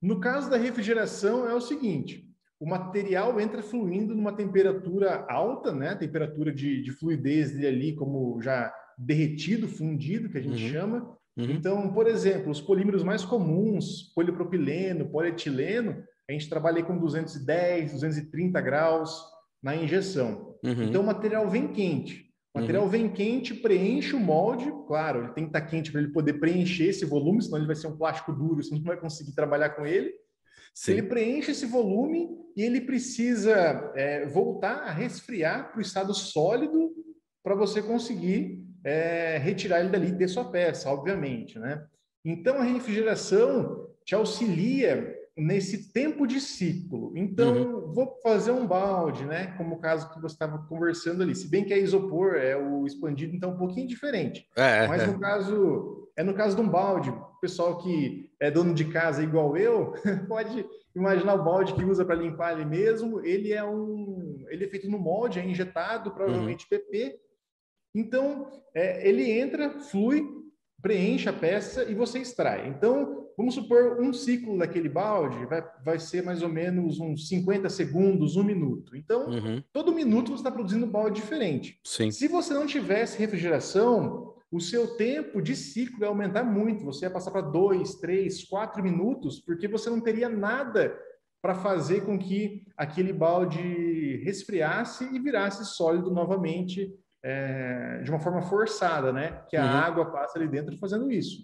[0.00, 2.24] No caso da refrigeração, é o seguinte:
[2.58, 5.94] o material entra fluindo numa temperatura alta, né?
[5.94, 10.70] Temperatura de, de fluidez dele ali, como já derretido, fundido, que a gente uhum.
[10.70, 11.18] chama.
[11.36, 11.50] Uhum.
[11.50, 18.60] Então, por exemplo, os polímeros mais comuns, polipropileno, polietileno, a gente trabalha com 210, 230
[18.60, 19.22] graus
[19.62, 20.56] na injeção.
[20.64, 20.82] Uhum.
[20.82, 22.28] Então o material vem quente.
[22.54, 22.90] O material uhum.
[22.90, 26.88] vem quente, preenche o molde, claro, ele tem que estar quente para ele poder preencher
[26.88, 29.86] esse volume, senão ele vai ser um plástico duro, você não vai conseguir trabalhar com
[29.86, 30.12] ele.
[30.74, 30.92] Sim.
[30.92, 36.92] Ele preenche esse volume e ele precisa é, voltar a resfriar para o estado sólido
[37.42, 41.84] para você conseguir é, retirar ele dali e ter sua peça, obviamente, né?
[42.24, 47.12] Então a refrigeração te auxilia nesse tempo de ciclo.
[47.16, 47.92] Então, uhum.
[47.92, 49.54] vou fazer um balde, né?
[49.56, 51.34] Como o caso que você estava conversando ali.
[51.34, 54.48] Se bem que é isopor, é o expandido, então um pouquinho diferente.
[54.56, 55.18] É, é Mas no é.
[55.20, 57.10] caso, é no caso de um balde.
[57.10, 59.94] O pessoal que é dono de casa igual eu,
[60.26, 63.24] pode imaginar o balde que usa para limpar ele mesmo.
[63.24, 66.78] Ele é um, ele é feito no molde, é injetado, provavelmente uhum.
[66.78, 67.20] PP.
[67.98, 70.24] Então, é, ele entra, flui,
[70.80, 72.68] preenche a peça e você extrai.
[72.68, 77.68] Então, vamos supor um ciclo daquele balde vai, vai ser mais ou menos uns 50
[77.68, 78.96] segundos, um minuto.
[78.96, 79.62] Então, uhum.
[79.72, 81.80] todo minuto você está produzindo um balde diferente.
[81.84, 82.10] Sim.
[82.12, 86.84] Se você não tivesse refrigeração, o seu tempo de ciclo ia aumentar muito.
[86.84, 90.96] Você ia passar para dois, três, quatro minutos, porque você não teria nada
[91.42, 98.42] para fazer com que aquele balde resfriasse e virasse sólido novamente é, de uma forma
[98.42, 99.42] forçada, né?
[99.48, 99.70] Que a uhum.
[99.70, 101.42] água passa ali dentro fazendo isso.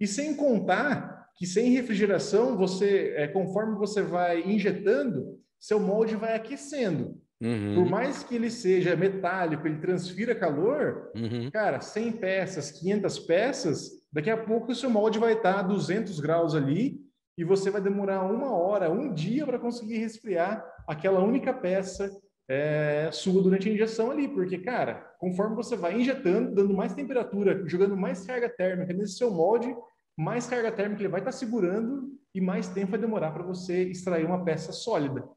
[0.00, 6.34] E sem contar que sem refrigeração, você, é, conforme você vai injetando, seu molde vai
[6.34, 7.20] aquecendo.
[7.42, 7.74] Uhum.
[7.74, 11.50] Por mais que ele seja metálico, ele transfira calor, uhum.
[11.50, 16.18] cara, 100 peças, 500 peças, daqui a pouco o seu molde vai estar a 200
[16.20, 16.98] graus ali
[17.36, 22.10] e você vai demorar uma hora, um dia para conseguir resfriar aquela única peça
[22.48, 27.62] é, sua durante a injeção ali, porque, cara, conforme você vai injetando, dando mais temperatura,
[27.68, 29.74] jogando mais carga térmica nesse seu molde,
[30.16, 34.24] mais carga térmica ele vai estar segurando e mais tempo vai demorar para você extrair
[34.24, 35.28] uma peça sólida.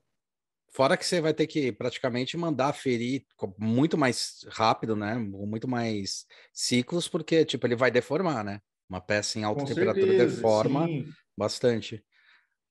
[0.71, 3.25] Fora que você vai ter que praticamente mandar ferir
[3.57, 5.15] muito mais rápido, né?
[5.15, 8.61] Muito mais ciclos, porque tipo ele vai deformar, né?
[8.87, 11.05] Uma peça em alta Com temperatura certeza, deforma sim.
[11.35, 12.03] bastante.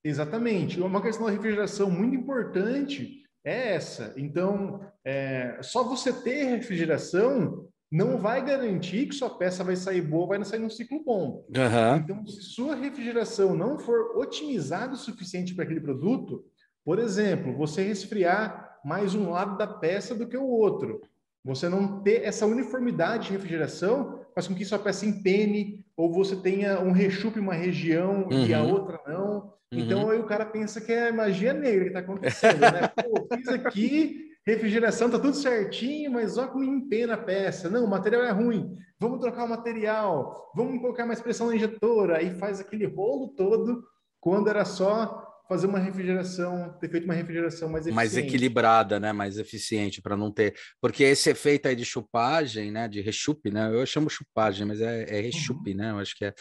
[0.05, 0.81] Exatamente.
[0.81, 4.13] Uma questão da refrigeração muito importante é essa.
[4.17, 10.27] Então, é, só você ter refrigeração não vai garantir que sua peça vai sair boa,
[10.27, 11.47] vai sair num ciclo bom.
[11.49, 11.97] Uhum.
[11.97, 16.45] Então, se sua refrigeração não for otimizada o suficiente para aquele produto,
[16.85, 21.01] por exemplo, você resfriar mais um lado da peça do que o outro,
[21.43, 26.37] você não ter essa uniformidade de refrigeração faz com que sua peça empene ou você
[26.37, 28.47] tenha um rechupe em uma região uhum.
[28.47, 28.71] e a uhum.
[28.71, 29.53] outra não.
[29.73, 30.11] Então uhum.
[30.11, 32.87] aí o cara pensa que é magia negra que está acontecendo, né?
[33.03, 37.69] Pô, fiz aqui, refrigeração, tá tudo certinho, mas olha como empena a peça.
[37.69, 38.77] Não, o material é ruim.
[39.01, 42.19] Vamos trocar o material, vamos colocar mais pressão na injetora.
[42.19, 43.83] Aí faz aquele rolo todo,
[44.21, 47.97] quando era só fazer uma refrigeração, ter feito uma refrigeração mais eficiente.
[47.97, 49.13] Mais equilibrada, né?
[49.13, 50.55] Mais eficiente, para não ter.
[50.81, 52.87] Porque esse efeito aí de chupagem, né?
[52.87, 53.73] De rechupe, né?
[53.73, 55.77] Eu chamo chupagem, mas é, é rechupe, uhum.
[55.77, 55.91] né?
[55.91, 56.35] Eu acho que é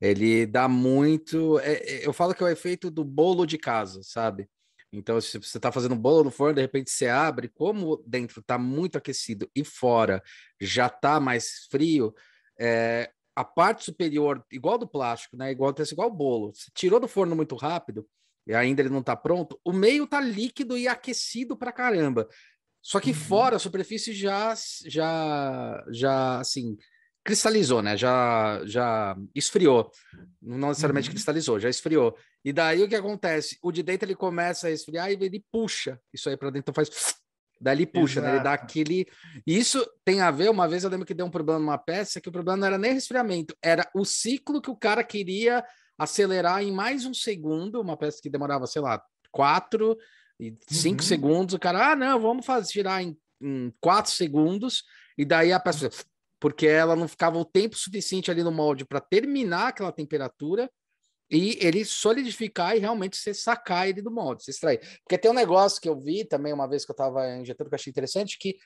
[0.00, 1.58] ele dá muito.
[1.60, 4.48] É, é, eu falo que é o efeito do bolo de casa, sabe?
[4.92, 8.58] Então, se você está fazendo bolo no forno, de repente você abre, como dentro está
[8.58, 10.22] muito aquecido e fora
[10.60, 12.12] já está mais frio,
[12.58, 15.52] é, a parte superior, igual do plástico, né?
[15.52, 16.52] Igual igual o bolo.
[16.54, 18.06] Você tirou do forno muito rápido
[18.50, 22.28] e ainda ele não está pronto, o meio está líquido e aquecido para caramba.
[22.82, 23.14] Só que uhum.
[23.14, 24.52] fora a superfície já,
[24.86, 26.76] já, já, assim,
[27.22, 27.96] cristalizou, né?
[27.96, 29.88] Já, já esfriou.
[30.42, 31.14] Não necessariamente uhum.
[31.14, 32.16] cristalizou, já esfriou.
[32.44, 33.56] E daí o que acontece?
[33.62, 36.90] O de dentro ele começa a esfriar e ele puxa isso aí para dentro, faz.
[37.60, 38.30] Daí ele puxa, né?
[38.30, 39.06] ele dá aquele.
[39.46, 40.50] Isso tem a ver.
[40.50, 42.78] Uma vez eu lembro que deu um problema numa peça, que o problema não era
[42.78, 45.64] nem resfriamento, era o ciclo que o cara queria
[46.00, 47.80] acelerar em mais um segundo.
[47.80, 49.96] Uma peça que demorava, sei lá, quatro
[50.38, 51.08] e cinco uhum.
[51.08, 51.54] segundos.
[51.54, 54.82] O cara, ah, não, vamos fazer girar em, em quatro segundos.
[55.18, 55.90] E daí a peça
[56.40, 60.70] porque ela não ficava o tempo suficiente ali no molde para terminar aquela temperatura
[61.30, 64.80] e ele solidificar e realmente você sacar ele do molde, você extrair.
[65.04, 67.74] Porque tem um negócio que eu vi também uma vez que eu estava injetando que
[67.74, 68.56] eu achei interessante, que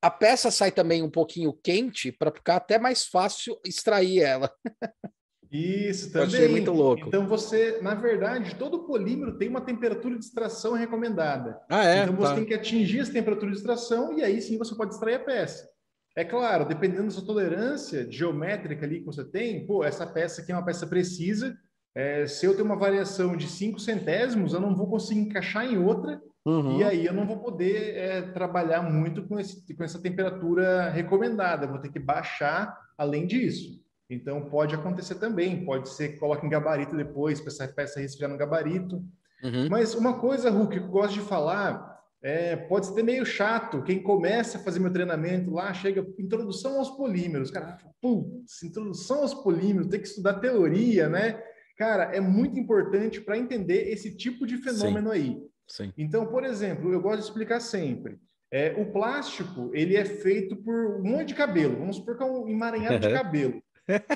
[0.00, 4.50] a peça sai também um pouquinho quente para ficar até mais fácil extrair ela.
[5.54, 6.28] Isso também.
[6.28, 7.06] Eu achei muito louco.
[7.06, 11.60] Então você, na verdade, todo polímero tem uma temperatura de extração recomendada.
[11.70, 12.02] Ah, é?
[12.02, 12.34] Então você tá.
[12.34, 15.68] tem que atingir essa temperatura de extração e aí sim você pode extrair a peça.
[16.16, 20.50] É claro, dependendo da sua tolerância geométrica ali que você tem, pô, essa peça aqui
[20.50, 21.56] é uma peça precisa.
[21.94, 25.78] É, se eu tenho uma variação de 5 centésimos, eu não vou conseguir encaixar em
[25.78, 26.78] outra, uhum.
[26.78, 31.68] e aí eu não vou poder é, trabalhar muito com, esse, com essa temperatura recomendada,
[31.68, 33.83] vou ter que baixar além disso.
[34.08, 38.30] Então pode acontecer também, pode ser que coloque em gabarito depois, para essa peça resfriar
[38.30, 38.96] no gabarito.
[39.42, 39.68] Uhum.
[39.70, 43.82] Mas uma coisa, Hulk, que eu gosto de falar é, pode ser meio chato.
[43.82, 47.50] Quem começa a fazer meu treinamento lá, chega introdução aos polímeros.
[47.50, 51.38] Cara, putz, introdução aos polímeros, tem que estudar teoria, né?
[51.76, 55.14] Cara, é muito importante para entender esse tipo de fenômeno Sim.
[55.14, 55.42] aí.
[55.68, 55.92] Sim.
[55.98, 58.18] Então, por exemplo, eu gosto de explicar sempre.
[58.50, 61.76] É, o plástico, ele é feito por um monte de cabelo.
[61.76, 63.62] Vamos supor que é um emaranhado de cabelo.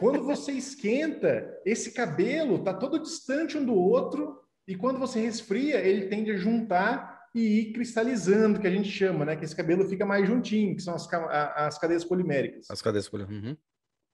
[0.01, 5.81] Quando você esquenta, esse cabelo está todo distante um do outro e quando você resfria,
[5.81, 9.37] ele tende a juntar e ir cristalizando, que a gente chama, né?
[9.37, 12.71] Que esse cabelo fica mais juntinho, que são as, as cadeias poliméricas.
[12.71, 13.51] As cadeias poliméricas.
[13.51, 13.57] Uhum.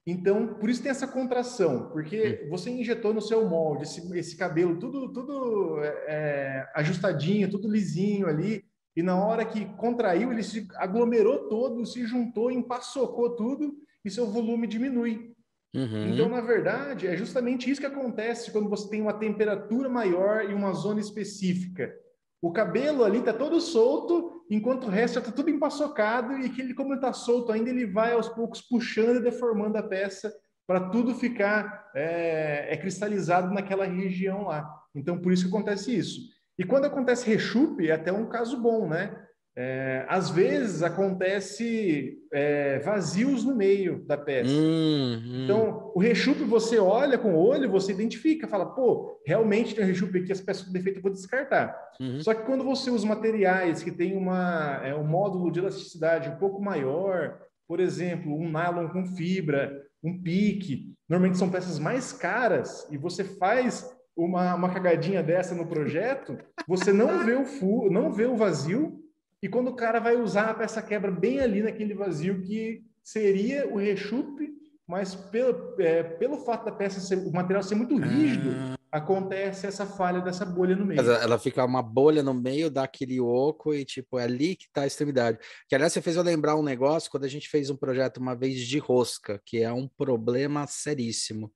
[0.07, 2.49] Então, por isso tem essa contração, porque uhum.
[2.49, 8.27] você injetou no seu molde esse, esse cabelo tudo, tudo é, é, ajustadinho, tudo lisinho
[8.27, 8.63] ali,
[8.95, 14.27] e na hora que contraiu, ele se aglomerou todo, se juntou, empaçocou tudo, e seu
[14.27, 15.34] volume diminui.
[15.75, 16.13] Uhum.
[16.13, 20.53] Então, na verdade, é justamente isso que acontece quando você tem uma temperatura maior e
[20.53, 21.93] uma zona específica.
[22.41, 26.73] O cabelo ali tá todo solto, enquanto o resto está tudo empaçocado e que ele,
[26.73, 30.33] como está solto ainda, ele vai aos poucos puxando e deformando a peça
[30.67, 34.67] para tudo ficar é, é, cristalizado naquela região lá.
[34.93, 36.21] Então, por isso que acontece isso.
[36.57, 39.24] E quando acontece rechupe, é até um caso bom, né?
[39.57, 44.51] É, às vezes acontece é, vazios no meio da peça.
[44.51, 45.43] Hum, hum.
[45.45, 49.87] Então, o rechupe você olha com o olho, você identifica, fala, pô, realmente tem um
[49.87, 51.73] rechupe aqui, as peças com defeito eu vou descartar.
[52.01, 52.19] Uhum.
[52.19, 56.35] Só que quando você usa materiais que tem uma, é, um módulo de elasticidade um
[56.35, 59.71] pouco maior, por exemplo, um nylon com fibra,
[60.03, 65.65] um pique, normalmente são peças mais caras, e você faz uma, uma cagadinha dessa no
[65.65, 66.37] projeto,
[66.67, 69.04] você não vê o fu não vê o vazio,
[69.45, 73.71] e quando o cara vai usar, a peça quebra bem ali naquele vazio que seria
[73.71, 74.49] o rechupe,
[74.87, 78.75] mas pelo, é, pelo fato da peça ser, o material ser muito rígido, ah.
[78.91, 80.99] acontece essa falha dessa bolha no meio.
[80.99, 84.87] Ela fica uma bolha no meio daquele oco e tipo, é ali que está a
[84.87, 85.37] extremidade.
[85.69, 88.35] Que aliás, você fez eu lembrar um negócio quando a gente fez um projeto uma
[88.35, 91.53] vez de rosca, que é um problema seríssimo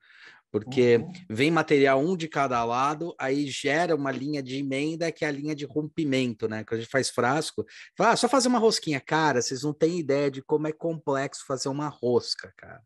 [0.51, 1.11] porque uhum.
[1.29, 5.31] vem material um de cada lado, aí gera uma linha de emenda que é a
[5.31, 6.63] linha de rompimento, né?
[6.63, 8.99] Quando a gente faz frasco, fala, ah, só fazer uma rosquinha.
[8.99, 12.81] Cara, vocês não têm ideia de como é complexo fazer uma rosca, cara.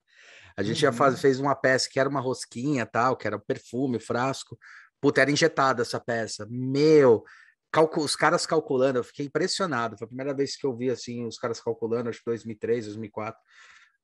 [0.58, 0.82] A gente uhum.
[0.82, 4.58] já faz, fez uma peça que era uma rosquinha, tal, que era perfume, frasco.
[5.02, 6.46] Puta, era injetada essa peça.
[6.50, 7.24] Meu,
[7.98, 9.98] os caras calculando, eu fiquei impressionado.
[9.98, 13.42] Foi a primeira vez que eu vi assim os caras calculando, acho que 2003, 2004.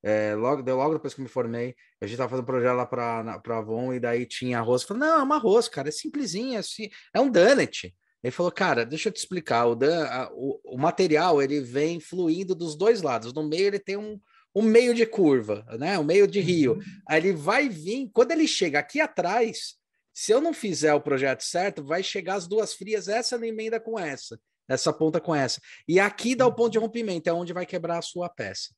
[0.01, 2.75] É, logo, deu logo depois que eu me formei, a gente tava fazendo um projeto
[2.75, 4.81] lá para Avon e daí tinha arroz.
[4.81, 7.93] Eu falei, não, é uma arroz, cara, é simplesinho, é, assim, é um donut.
[8.23, 11.99] Ele falou, cara, deixa eu te explicar, o, dan, a, o, o, material ele vem
[11.99, 14.19] fluindo dos dois lados, no meio ele tem um,
[14.53, 16.73] um meio de curva, né, um meio de rio.
[16.73, 16.81] Uhum.
[17.07, 19.75] Aí ele vai vir, quando ele chega aqui atrás,
[20.13, 23.79] se eu não fizer o projeto certo, vai chegar as duas frias, essa na emenda
[23.79, 25.61] com essa, essa ponta com essa.
[25.87, 28.73] E aqui dá o ponto de rompimento, é onde vai quebrar a sua peça.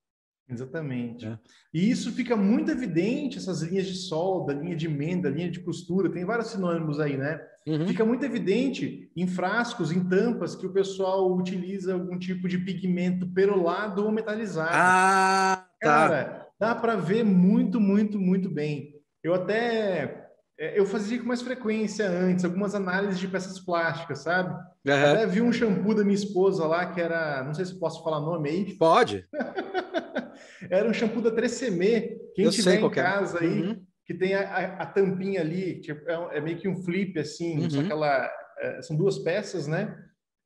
[0.52, 1.26] Exatamente.
[1.26, 1.40] É.
[1.74, 6.12] E isso fica muito evidente, essas linhas de solda, linha de emenda, linha de costura,
[6.12, 7.42] tem vários sinônimos aí, né?
[7.66, 7.88] Uhum.
[7.88, 13.28] Fica muito evidente em frascos, em tampas, que o pessoal utiliza algum tipo de pigmento
[13.28, 14.72] perolado ou metalizado.
[14.74, 15.88] Ah, tá.
[15.88, 18.96] Cara, dá para ver muito, muito, muito bem.
[19.24, 20.22] Eu até
[20.62, 24.54] é, eu fazia com mais frequência antes, algumas análises de peças plásticas, sabe?
[24.86, 24.94] Uhum.
[24.94, 28.20] Até vi um shampoo da minha esposa lá, que era, não sei se posso falar
[28.20, 28.78] nome aí.
[28.78, 29.26] Pode.
[30.70, 32.90] era um shampoo da 3CM, quem eu tiver em é.
[32.90, 33.44] casa é.
[33.44, 33.82] aí, uhum.
[34.06, 37.64] que tem a, a, a, tampinha ali, tipo, é, é, meio que um flip assim,
[37.64, 37.70] uhum.
[37.70, 39.98] só que ela, é, são duas peças, né?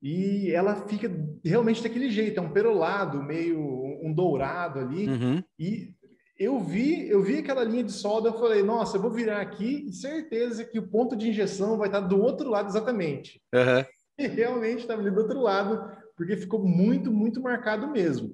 [0.01, 1.09] E ela fica
[1.43, 3.59] realmente daquele jeito, é um perolado, meio
[4.03, 5.07] um dourado ali.
[5.07, 5.43] Uhum.
[5.57, 5.95] E
[6.37, 9.87] eu vi, eu vi aquela linha de solda, eu falei, nossa, eu vou virar aqui
[9.87, 13.41] e certeza que o ponto de injeção vai estar do outro lado exatamente.
[13.53, 13.85] Uhum.
[14.17, 18.31] E realmente estava ali do outro lado, porque ficou muito, muito marcado mesmo.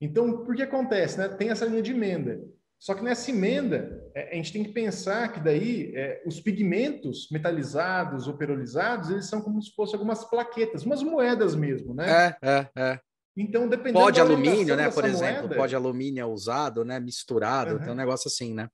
[0.00, 1.18] Então, por que acontece?
[1.18, 1.28] Né?
[1.28, 2.40] Tem essa linha de emenda.
[2.78, 7.28] Só que nessa emenda, é, a gente tem que pensar que daí é, os pigmentos
[7.30, 12.36] metalizados ou perolizados, eles são como se fossem algumas plaquetas, umas moedas mesmo, né?
[12.42, 13.00] É, é, é.
[13.36, 14.90] Então, dependendo pó de alumínio, né?
[14.90, 15.56] Por exemplo, moeda...
[15.56, 16.98] pó de alumínio é usado, né?
[16.98, 17.80] Misturado, uhum.
[17.80, 18.68] tem um negócio assim, né?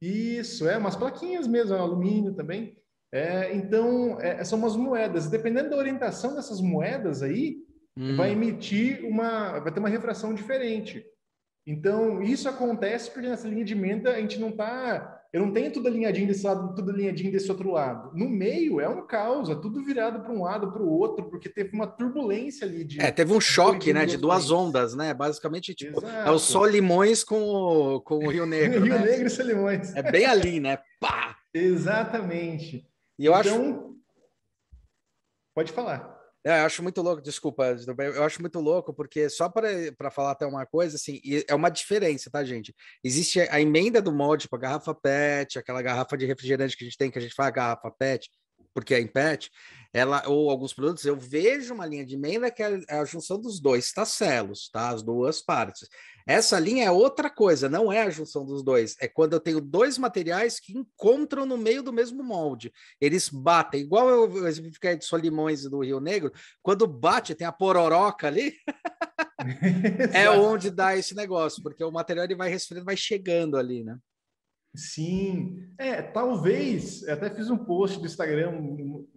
[0.00, 2.76] Isso, é, umas plaquinhas mesmo, alumínio também.
[3.12, 5.28] É, então, é, são umas moedas.
[5.28, 7.56] Dependendo da orientação dessas moedas aí,
[7.98, 8.16] hum.
[8.16, 11.04] vai emitir uma, vai ter uma refração diferente.
[11.66, 15.70] Então, isso acontece porque nessa linha de menta a gente não está eu não tenho
[15.70, 18.10] tudo alinhadinho desse lado, tudo alinhadinho desse outro lado.
[18.16, 21.50] No meio é um caos, é tudo virado para um lado, para o outro, porque
[21.50, 22.98] teve uma turbulência ali de.
[22.98, 25.12] É, teve um choque, né, de duas ondas, né?
[25.12, 26.28] Basicamente, tipo, Exato.
[26.28, 28.80] é o Solimões com o, com o Rio Negro.
[28.84, 29.04] Rio né?
[29.04, 29.94] Negro e Solimões.
[29.94, 30.78] É bem ali, né?
[30.98, 31.36] Pá!
[31.52, 32.86] Exatamente.
[33.18, 33.94] E eu então, acho.
[35.54, 36.17] Pode falar.
[36.48, 37.76] É, eu acho muito louco, desculpa,
[38.16, 42.30] eu acho muito louco, porque só para falar até uma coisa, assim, é uma diferença,
[42.30, 42.74] tá, gente?
[43.04, 46.86] Existe a emenda do molde para tipo, garrafa PET, aquela garrafa de refrigerante que a
[46.86, 48.30] gente tem, que a gente fala garrafa PET,
[48.74, 49.50] porque é em PET,
[49.92, 53.58] ela, ou alguns produtos, eu vejo uma linha de emenda que é a junção dos
[53.58, 54.90] dois tacelos, tá?
[54.90, 55.88] As duas partes.
[56.26, 58.96] Essa linha é outra coisa, não é a junção dos dois.
[59.00, 62.70] É quando eu tenho dois materiais que encontram no meio do mesmo molde.
[63.00, 66.30] Eles batem, igual eu exemplifiquei de Solimões do Rio Negro,
[66.62, 68.54] quando bate, tem a pororoca ali.
[70.12, 73.96] é onde dá esse negócio, porque o material ele vai resfriando, vai chegando ali, né?
[74.74, 78.52] Sim, é, talvez, eu até fiz um post do Instagram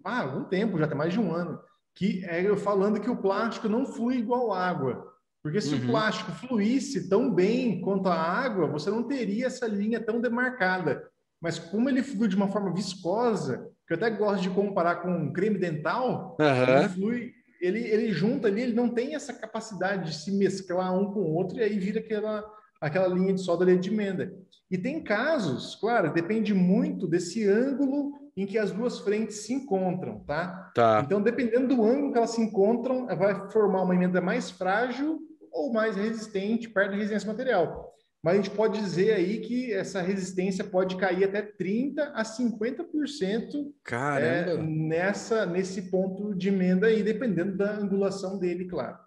[0.03, 1.59] há ah, algum tempo, já tem mais de um ano,
[1.95, 5.11] que é eu falando que o plástico não flui igual água.
[5.43, 5.83] Porque se uhum.
[5.83, 11.09] o plástico fluísse tão bem quanto a água, você não teria essa linha tão demarcada.
[11.41, 15.09] Mas como ele flui de uma forma viscosa, que eu até gosto de comparar com
[15.11, 16.77] um creme dental, uhum.
[16.77, 21.11] ele flui, ele, ele junta ali, ele não tem essa capacidade de se mesclar um
[21.11, 22.45] com o outro e aí vira aquela,
[22.81, 24.33] aquela linha de solda ali de emenda.
[24.69, 30.19] E tem casos, claro, depende muito desse ângulo em que as duas frentes se encontram,
[30.21, 30.71] tá?
[30.73, 31.01] tá?
[31.05, 35.19] Então, dependendo do ângulo que elas se encontram, vai formar uma emenda mais frágil
[35.51, 37.91] ou mais resistente, perto da resistência material.
[38.23, 43.73] Mas a gente pode dizer aí que essa resistência pode cair até 30 a 50%
[43.83, 44.51] Caramba.
[44.51, 48.97] É, nessa nesse ponto de emenda aí, dependendo da angulação dele, claro.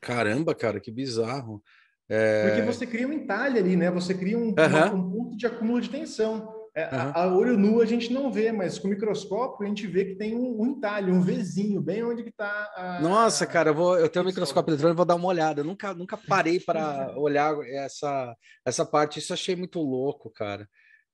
[0.00, 1.62] Caramba, cara, que bizarro.
[2.10, 2.48] É...
[2.48, 3.90] Porque você cria um entalhe ali, né?
[3.92, 6.60] Você cria um, uma, um ponto de acúmulo de tensão.
[6.74, 7.00] É, uhum.
[7.00, 10.04] a, a, olho nu a gente não vê, mas com o microscópio a gente vê
[10.04, 13.98] que tem um, um entalhe, um Vzinho, bem onde que está Nossa, cara, eu, vou,
[13.98, 15.60] eu tenho um microscópio eletrônico, vou dar uma olhada.
[15.60, 19.18] Eu nunca, nunca parei para olhar essa, essa parte.
[19.18, 20.68] Isso achei muito louco, cara.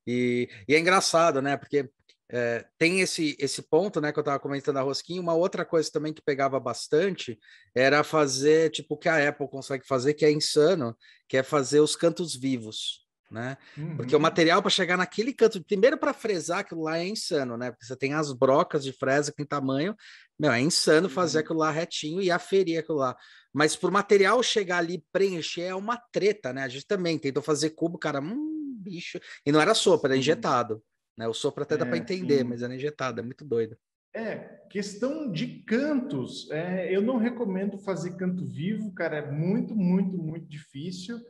[0.07, 1.57] E, e é engraçado, né?
[1.57, 1.91] Porque
[2.31, 5.21] é, tem esse, esse ponto, né, que eu estava comentando a rosquinha.
[5.21, 7.39] Uma outra coisa também que pegava bastante
[7.75, 10.97] era fazer, tipo, o que a Apple consegue fazer, que é insano,
[11.29, 13.57] que é fazer os cantos vivos né?
[13.77, 13.97] Uhum.
[13.97, 14.23] Porque o uhum.
[14.23, 17.71] material para chegar naquele canto, primeiro para fresar aquilo lá é insano, né?
[17.71, 19.97] Porque você tem as brocas de fresa que tem tamanho,
[20.39, 21.45] meu, é insano fazer uhum.
[21.45, 23.17] aquilo lá retinho e aferir aquilo lá.
[23.53, 26.63] Mas por material chegar ali preencher é uma treta, né?
[26.63, 29.19] A gente também tentou fazer cubo, cara, hum, bicho.
[29.45, 30.83] E não era sopa, era injetado,
[31.17, 31.27] né?
[31.27, 32.45] O sopro até dá para é, entender, sim.
[32.45, 33.77] mas era injetado, é muito doido.
[34.15, 40.17] É, questão de cantos, é, eu não recomendo fazer canto vivo, cara, é muito, muito,
[40.17, 41.21] muito difícil.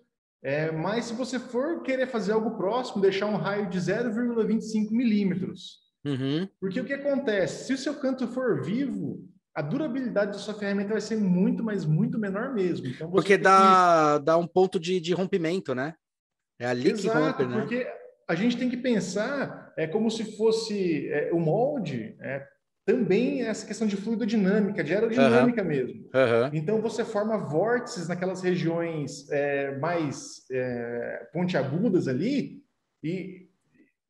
[0.43, 5.81] É, mas se você for querer fazer algo próximo, deixar um raio de 0,25 milímetros.
[6.05, 6.49] Uhum.
[6.61, 7.67] Porque o que acontece?
[7.67, 11.85] Se o seu canto for vivo, a durabilidade da sua ferramenta vai ser muito, mas
[11.85, 12.87] muito menor mesmo.
[12.87, 14.25] Então, porque dá, que...
[14.25, 15.95] dá um ponto de, de rompimento, né?
[16.61, 17.61] É ali Exato, que rompe, né?
[17.61, 17.87] Porque
[18.29, 22.47] a gente tem que pensar é como se fosse é, o molde, é,
[22.85, 25.69] também essa questão de fluidodinâmica, de aerodinâmica uhum.
[25.69, 26.01] mesmo.
[26.03, 26.51] Uhum.
[26.53, 32.63] Então você forma vórtices naquelas regiões é, mais é, pontiagudas ali
[33.03, 33.47] e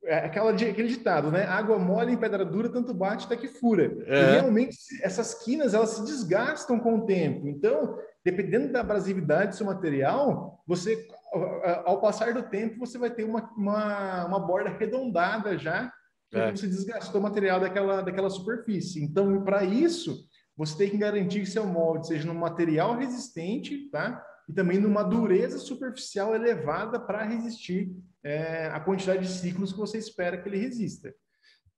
[0.04, 1.44] é aquela, aquele ditado, né?
[1.44, 3.88] Água mole em pedra dura, tanto bate até que fura.
[3.88, 4.04] Uhum.
[4.06, 7.48] E realmente essas quinas elas se desgastam com o tempo.
[7.48, 10.96] Então, dependendo da abrasividade do seu material, você
[11.84, 15.92] ao passar do tempo você vai ter uma, uma, uma borda arredondada já
[16.30, 16.50] porque é.
[16.50, 19.02] você desgastou o material daquela, daquela superfície.
[19.02, 24.24] Então, para isso, você tem que garantir que seu molde seja num material resistente, tá?
[24.48, 27.92] E também numa dureza superficial elevada para resistir
[28.24, 31.14] é, a quantidade de ciclos que você espera que ele resista.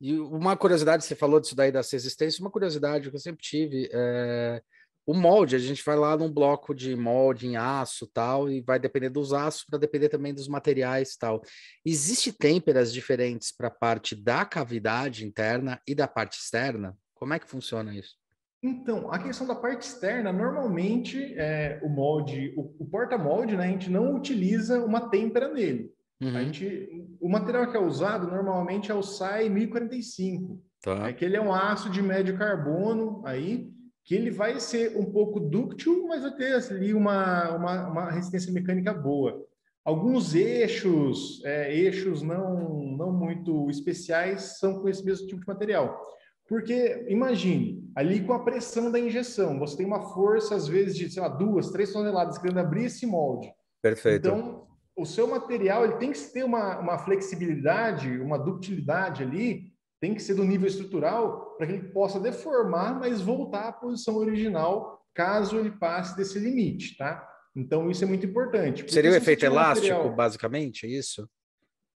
[0.01, 3.89] E uma curiosidade, você falou disso daí das resistências, uma curiosidade que eu sempre tive
[3.93, 4.63] é
[5.09, 8.79] o molde, a gente vai lá num bloco de molde em aço tal, e vai
[8.79, 11.41] depender dos aços, para depender também dos materiais tal.
[11.83, 16.95] Existe têmperas diferentes para a parte da cavidade interna e da parte externa?
[17.15, 18.17] Como é que funciona isso?
[18.63, 23.69] Então, a questão da parte externa, normalmente é, o molde, o, o porta-molde, né, a
[23.69, 25.91] gente não utiliza uma têmpera nele.
[26.21, 26.37] Uhum.
[26.37, 31.09] A gente, o material que é usado normalmente é o SAI 1045, tá.
[31.09, 33.73] é que ele é um aço de médio carbono aí,
[34.09, 38.51] que ele vai ser um pouco dúctil, mas vai ter ali uma, uma, uma resistência
[38.51, 39.47] mecânica boa.
[39.85, 46.03] Alguns eixos, é, eixos não, não muito especiais, são com esse mesmo tipo de material.
[46.49, 51.11] Porque, imagine, ali com a pressão da injeção, você tem uma força, às vezes, de,
[51.11, 53.53] sei lá, duas, três toneladas querendo abrir esse molde.
[53.83, 54.27] Perfeito.
[54.27, 54.67] Então,
[54.97, 60.23] o seu material ele tem que ter uma, uma flexibilidade, uma ductilidade ali, tem que
[60.23, 65.59] ser do nível estrutural para que ele possa deformar, mas voltar à posição original caso
[65.59, 67.27] ele passe desse limite, tá?
[67.55, 68.89] Então isso é muito importante.
[68.93, 70.15] Seria o efeito elástico, material...
[70.15, 71.29] basicamente, é isso?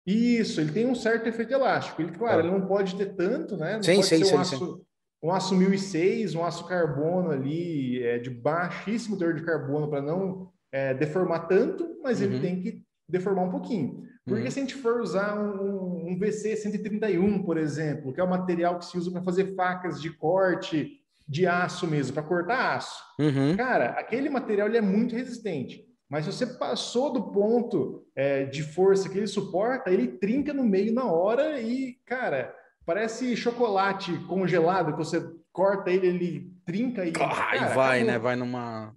[0.06, 2.02] Isso, ele tem um certo efeito elástico.
[2.02, 2.44] Ele, claro, ah.
[2.44, 3.76] ele não pode ter tanto, né?
[3.76, 4.86] Não sim, sim, sim, um, aço, sim.
[5.22, 10.52] um aço 1006, um aço carbono ali é, de baixíssimo teor de carbono para não
[10.72, 12.26] é, deformar tanto, mas uhum.
[12.26, 14.04] ele tem que deformar um pouquinho.
[14.26, 14.52] Porque uhum.
[14.52, 18.78] se a gente for usar um, um VC 131, por exemplo, que é o material
[18.78, 23.56] que se usa para fazer facas de corte de aço mesmo, para cortar aço, uhum.
[23.56, 25.86] cara, aquele material ele é muito resistente.
[26.10, 30.64] Mas se você passou do ponto é, de força que ele suporta, ele trinca no
[30.64, 32.54] meio na hora e, cara,
[32.86, 37.14] parece chocolate congelado, que você corta ele, ele trinca e.
[37.16, 38.12] Ah, cara, vai, acabou.
[38.12, 38.20] né?
[38.20, 38.94] Vai numa.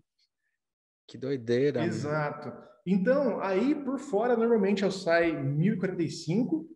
[1.07, 1.85] Que doideira.
[1.85, 2.53] Exato.
[2.87, 6.67] Então, aí por fora, normalmente eu saio 1045,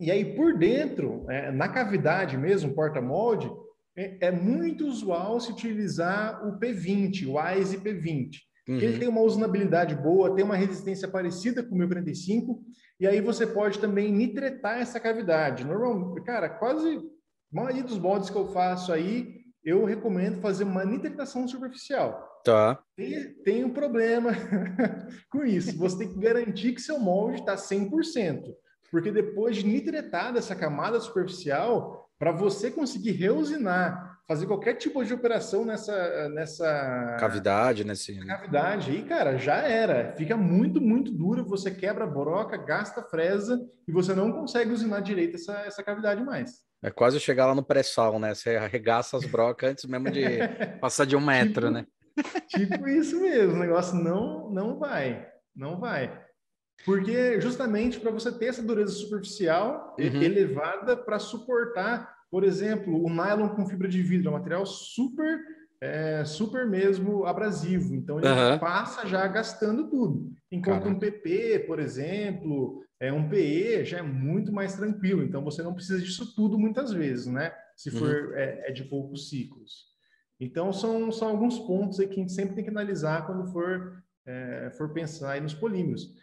[0.00, 3.50] e aí por dentro, é, na cavidade mesmo, porta-molde,
[3.96, 8.40] é, é, muito usual se utilizar o P20, o AISE P20.
[8.68, 8.76] Uhum.
[8.76, 12.62] Ele tem uma usabilidade boa, tem uma resistência parecida com o 1045,
[12.98, 15.64] e aí você pode também nitretar essa cavidade.
[15.64, 17.02] Normalmente, cara, quase a
[17.52, 22.35] maioria dos moldes que eu faço aí, eu recomendo fazer uma nitretação superficial.
[22.46, 22.78] Tá.
[22.96, 24.30] Tem, tem um problema
[25.28, 25.76] com isso.
[25.78, 28.54] Você tem que garantir que seu molde está 100%.
[28.88, 35.12] porque depois de nitretada essa camada superficial, para você conseguir reusinar, fazer qualquer tipo de
[35.12, 40.14] operação nessa, nessa cavidade, nesse né, cavidade, aí, cara, já era.
[40.16, 41.44] Fica muito, muito duro.
[41.46, 46.22] Você quebra a broca, gasta fresa e você não consegue usinar direito essa, essa cavidade
[46.22, 46.64] mais.
[46.82, 48.34] É quase chegar lá no pré-sal, né?
[48.34, 50.22] Você arregaça as brocas antes mesmo de
[50.80, 51.86] passar de um metro, tipo, né?
[52.48, 56.24] Tipo isso mesmo, o negócio não, não vai, não vai.
[56.84, 60.22] Porque justamente para você ter essa dureza superficial uhum.
[60.22, 65.40] elevada para suportar, por exemplo, o nylon com fibra de vidro, é um material super,
[65.80, 67.94] é, super mesmo abrasivo.
[67.94, 68.58] Então ele uhum.
[68.58, 70.30] passa já gastando tudo.
[70.50, 70.96] Enquanto Caraca.
[70.96, 75.22] um PP, por exemplo, é um PE já é muito mais tranquilo.
[75.22, 77.52] Então você não precisa disso tudo muitas vezes, né?
[77.74, 78.34] Se for uhum.
[78.34, 79.95] é, é de poucos ciclos.
[80.38, 84.02] Então são, são alguns pontos aí que a gente sempre tem que analisar quando for,
[84.26, 86.14] é, for pensar nos polímeros.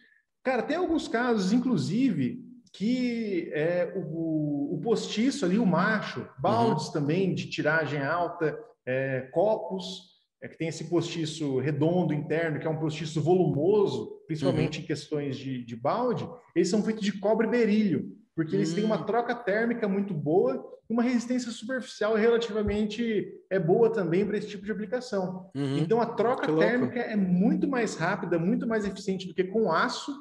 [0.44, 2.44] Cara, tem alguns casos, inclusive,
[2.74, 6.94] que é, o, o postiço ali, o macho, baldes uhum.
[6.94, 12.70] também de tiragem alta, é, copos, é, que tem esse postiço redondo interno, que é
[12.70, 14.84] um postiço volumoso, principalmente uhum.
[14.84, 19.02] em questões de, de, balde, eles são feitos de cobre berílio, porque eles têm uma
[19.02, 19.06] hum.
[19.06, 24.66] troca térmica muito boa e uma resistência superficial relativamente é boa também para esse tipo
[24.66, 25.50] de aplicação.
[25.56, 25.78] Uhum.
[25.78, 30.14] Então a troca térmica é muito mais rápida, muito mais eficiente do que com aço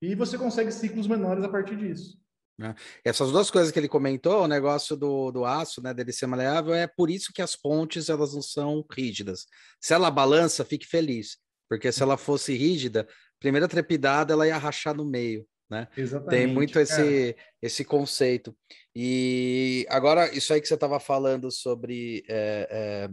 [0.00, 2.18] e você consegue ciclos menores a partir disso.
[2.58, 2.74] Né?
[3.04, 6.74] Essas duas coisas que ele comentou, o negócio do, do aço, né, dele ser maleável,
[6.74, 9.46] é por isso que as pontes elas não são rígidas.
[9.80, 11.38] Se ela balança, fique feliz,
[11.68, 13.06] porque se ela fosse rígida,
[13.38, 15.88] primeira trepidada ela ia rachar no meio, né?
[16.28, 18.56] Tem muito esse, esse conceito.
[18.94, 23.08] E agora, isso aí que você estava falando sobre, é, é,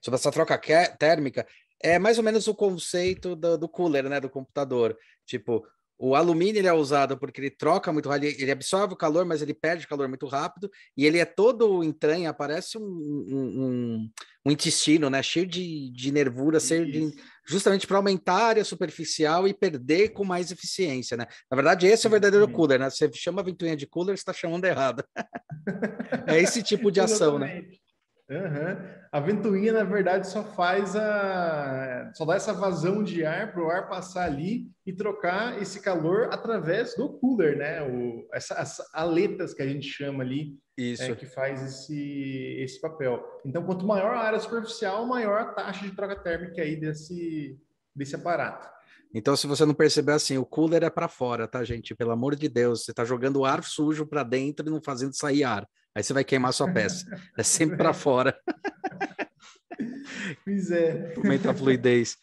[0.00, 0.58] sobre essa troca
[0.98, 1.46] térmica,
[1.82, 4.96] é mais ou menos o conceito do, do cooler, né, do computador.
[5.26, 5.66] Tipo,
[5.98, 9.40] o alumínio ele é usado porque ele troca muito, ele, ele absorve o calor, mas
[9.40, 14.10] ele perde calor muito rápido, e ele é todo entranha, parece um, um,
[14.44, 15.22] um intestino, né?
[15.22, 16.58] Cheio de, de nervura,
[16.90, 17.14] de,
[17.46, 21.26] justamente para aumentar a área superficial e perder com mais eficiência, né?
[21.50, 22.90] Na verdade, esse é o verdadeiro cooler, né?
[22.90, 25.04] Você chama a ventoinha de cooler, você está chamando errado.
[26.26, 27.62] é esse tipo de ação, né?
[28.28, 28.76] Uhum.
[29.12, 32.10] A ventoinha, na verdade, só faz a.
[32.12, 36.28] só dá essa vazão de ar para o ar passar ali e trocar esse calor
[36.32, 37.82] através do cooler, né?
[37.82, 41.04] O, essa, as aletas que a gente chama ali, Isso.
[41.04, 43.24] É, que faz esse, esse papel.
[43.44, 47.56] Então, quanto maior a área superficial, maior a taxa de troca térmica aí desse,
[47.94, 48.68] desse aparato.
[49.14, 51.94] Então, se você não perceber assim, o cooler é para fora, tá, gente?
[51.94, 55.44] Pelo amor de Deus, você está jogando ar sujo para dentro e não fazendo sair
[55.44, 55.66] ar.
[55.96, 57.06] Aí você vai queimar sua peça.
[57.38, 58.38] É sempre para fora.
[60.44, 61.12] Pois é.
[61.16, 62.16] Aumenta a fluidez.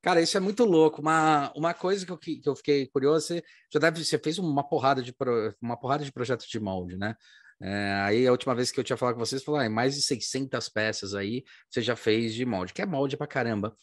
[0.00, 1.00] Cara, isso é muito louco.
[1.00, 4.62] Uma, uma coisa que eu, que eu fiquei curioso, você já deve, você fez uma
[4.62, 5.14] porrada de
[5.60, 7.16] uma porrada de projetos de molde, né?
[7.60, 10.02] É, aí a última vez que eu tinha falado com vocês, falou, ah, mais de
[10.02, 13.74] 600 peças aí você já fez de molde, que é molde pra caramba.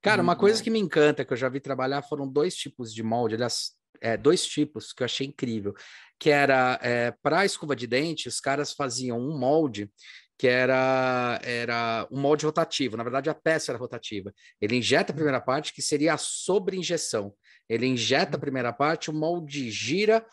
[0.00, 3.02] Cara, uma coisa que me encanta, que eu já vi trabalhar, foram dois tipos de
[3.02, 3.72] molde, aliás,
[4.02, 5.74] é, dois tipos que eu achei incrível,
[6.18, 9.90] que era é, para a escova de dente, os caras faziam um molde
[10.36, 14.34] que era, era um molde rotativo, na verdade a peça era rotativa.
[14.60, 17.32] Ele injeta a primeira parte, que seria a sobreinjeção.
[17.68, 20.26] Ele injeta a primeira parte, o molde gira,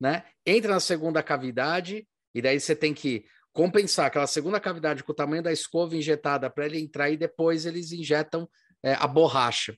[0.00, 0.22] né?
[0.46, 5.14] entra na segunda cavidade, e daí você tem que compensar aquela segunda cavidade com o
[5.14, 8.48] tamanho da escova injetada para ele entrar, e depois eles injetam
[8.84, 9.76] é, a borracha.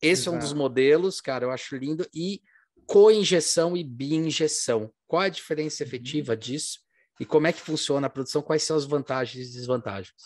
[0.00, 0.34] Esse Exato.
[0.34, 2.08] é um dos modelos, cara, eu acho lindo.
[2.14, 2.40] E
[2.86, 4.90] co-injeção e bi-injeção.
[5.06, 5.88] Qual a diferença uhum.
[5.88, 6.80] efetiva disso?
[7.20, 8.42] E como é que funciona a produção?
[8.42, 10.16] Quais são as vantagens e desvantagens?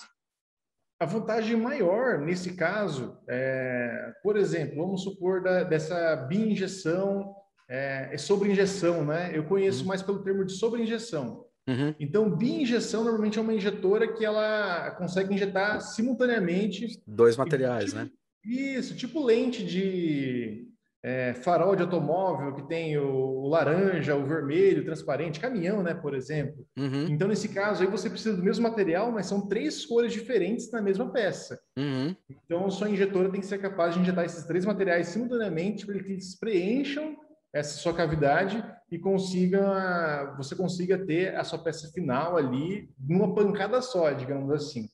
[0.98, 7.34] A vantagem maior nesse caso, é, por exemplo, vamos supor da, dessa bi-injeção
[7.68, 9.30] é, é sobre-injeção, né?
[9.34, 9.88] Eu conheço uhum.
[9.88, 11.44] mais pelo termo de sobre-injeção.
[11.68, 11.94] Uhum.
[11.98, 18.10] Então, bi-injeção normalmente é uma injetora que ela consegue injetar simultaneamente dois materiais, tipo, né?
[18.44, 20.65] Isso, tipo lente de
[21.02, 26.14] é, farol de automóvel que tem o, o, laranja, o vermelho, transparente, caminhão, né, por
[26.14, 26.66] exemplo.
[26.76, 27.06] Uhum.
[27.08, 30.82] Então, nesse caso aí, você precisa do mesmo material, mas são três cores diferentes na
[30.82, 31.60] mesma peça.
[31.78, 32.14] Uhum.
[32.28, 36.12] Então, sua injetora tem que ser capaz de injetar esses três materiais simultaneamente para que
[36.12, 37.16] eles preencham
[37.54, 43.80] essa sua cavidade e consiga você consiga ter a sua peça final ali numa pancada
[43.80, 44.88] só, digamos assim.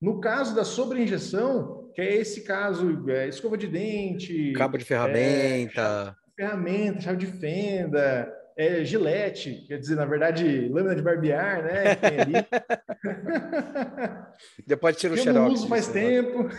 [0.00, 6.14] No caso da sobreinjeção, que é esse caso, é, escova de dente, cabo de ferramenta,
[6.14, 11.94] é, ferramenta, chave de fenda, é, gilete, quer dizer, na verdade, lâmina de barbear, né?
[11.94, 12.34] Tem ali.
[14.66, 15.36] Depois tira o xerox.
[15.36, 16.50] Eu não uso faz tempo.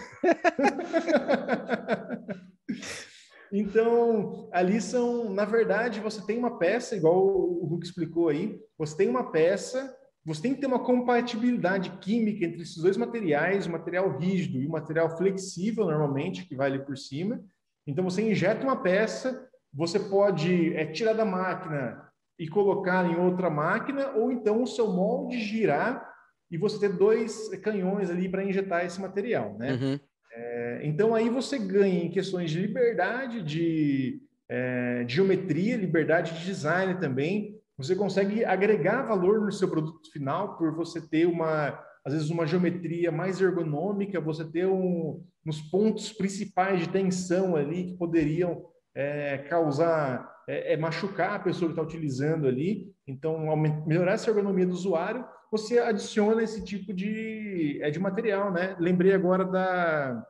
[3.50, 8.98] Então, ali são, na verdade, você tem uma peça, igual o Hulk explicou aí, você
[8.98, 9.97] tem uma peça,
[10.28, 14.67] você tem que ter uma compatibilidade química entre esses dois materiais, o material rígido e
[14.67, 17.41] o material flexível, normalmente, que vai ali por cima.
[17.88, 23.49] Então, você injeta uma peça, você pode é, tirar da máquina e colocar em outra
[23.49, 26.05] máquina, ou então o seu molde girar
[26.51, 29.73] e você ter dois canhões ali para injetar esse material, né?
[29.73, 29.99] Uhum.
[30.34, 36.43] É, então aí você ganha em questões de liberdade, de, é, de geometria, liberdade de
[36.43, 37.57] design também.
[37.78, 42.47] Você consegue agregar valor no seu produto final por você ter uma, às vezes, uma
[42.47, 48.65] geometria mais ergonômica, você ter um, nos pontos principais de tensão ali que poderiam
[48.95, 52.91] é, causar, é, é machucar a pessoa que está utilizando ali.
[53.05, 53.55] Então,
[53.86, 58.75] melhorar essa ergonomia do usuário você adiciona esse tipo de, é, de material, né?
[58.80, 60.25] Lembrei agora da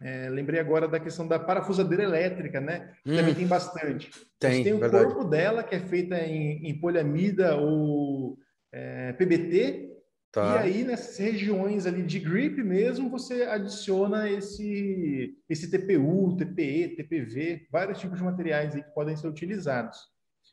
[0.00, 2.92] é, lembrei agora da questão da parafusadeira elétrica, né?
[3.04, 4.10] Hum, Também tem bastante.
[4.38, 5.04] Tem, tem o verdade.
[5.04, 8.36] corpo dela, que é feita em, em poliamida ou
[8.72, 9.92] é, PBT.
[10.30, 10.56] Tá.
[10.56, 17.66] E aí, nessas regiões ali de grip mesmo, você adiciona esse, esse TPU, TPE, TPV,
[17.72, 19.98] vários tipos de materiais que podem ser utilizados.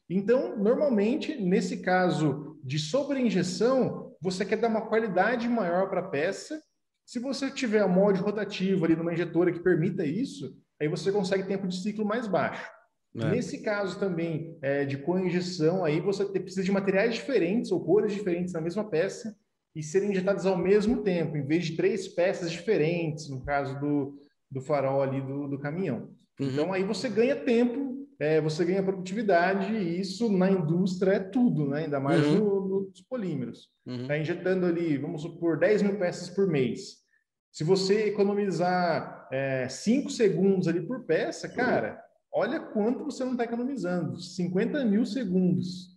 [0.09, 6.61] Então, normalmente, nesse caso de sobreinjeção, você quer dar uma qualidade maior para a peça.
[7.05, 11.47] Se você tiver um molde rotativo ali numa injetora que permita isso, aí você consegue
[11.47, 12.69] tempo de ciclo mais baixo.
[13.15, 13.29] É.
[13.29, 18.53] Nesse caso também é, de co-injeção, aí você precisa de materiais diferentes ou cores diferentes
[18.53, 19.35] na mesma peça
[19.75, 24.19] e serem injetadas ao mesmo tempo, em vez de três peças diferentes, no caso do,
[24.49, 26.09] do farol ali do, do caminhão.
[26.39, 26.47] Uhum.
[26.47, 31.67] Então aí você ganha tempo é, você ganha produtividade e isso na indústria é tudo,
[31.67, 31.83] né?
[31.83, 32.35] ainda mais uhum.
[32.35, 32.52] no,
[32.89, 33.69] nos polímeros.
[33.85, 34.07] Está uhum.
[34.07, 37.03] Tá injetando ali, vamos supor, 10 mil peças por mês.
[37.51, 39.27] Se você economizar
[39.69, 44.19] 5 é, segundos ali por peça, cara, olha quanto você não está economizando.
[44.19, 45.93] 50 mil segundos.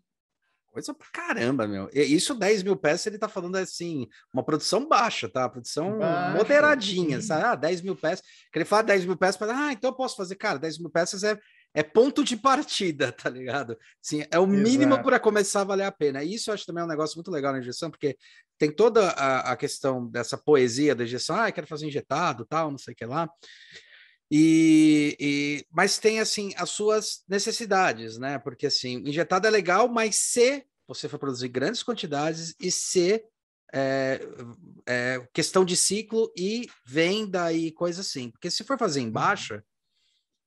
[0.71, 1.89] Coisa pra caramba, meu.
[1.95, 5.49] Isso 10 mil peças, ele tá falando assim, uma produção baixa, tá?
[5.49, 7.29] Produção baixa, moderadinha, sim.
[7.29, 7.45] sabe?
[7.45, 8.23] Ah, 10 mil peças.
[8.53, 10.91] Que ele fala 10 mil peças, para ah, então eu posso fazer, cara, 10 mil
[10.91, 11.39] peças é
[11.77, 13.79] é ponto de partida, tá ligado?
[14.01, 16.25] Sim, é o mínimo para começar a valer a pena.
[16.25, 18.17] E isso eu acho também um negócio muito legal na injeção, porque
[18.57, 22.79] tem toda a, a questão dessa poesia da injeção, ah, quero fazer injetado, tal, não
[22.79, 23.29] sei o que lá.
[24.31, 28.39] E, e, mas tem assim as suas necessidades, né?
[28.39, 33.23] Porque assim, injetado é legal, mas se você for produzir grandes quantidades e se
[33.75, 34.21] é,
[34.89, 38.31] é, questão de ciclo e venda e coisa assim.
[38.31, 39.13] Porque se for fazer em uhum.
[39.13, 39.63] baixa,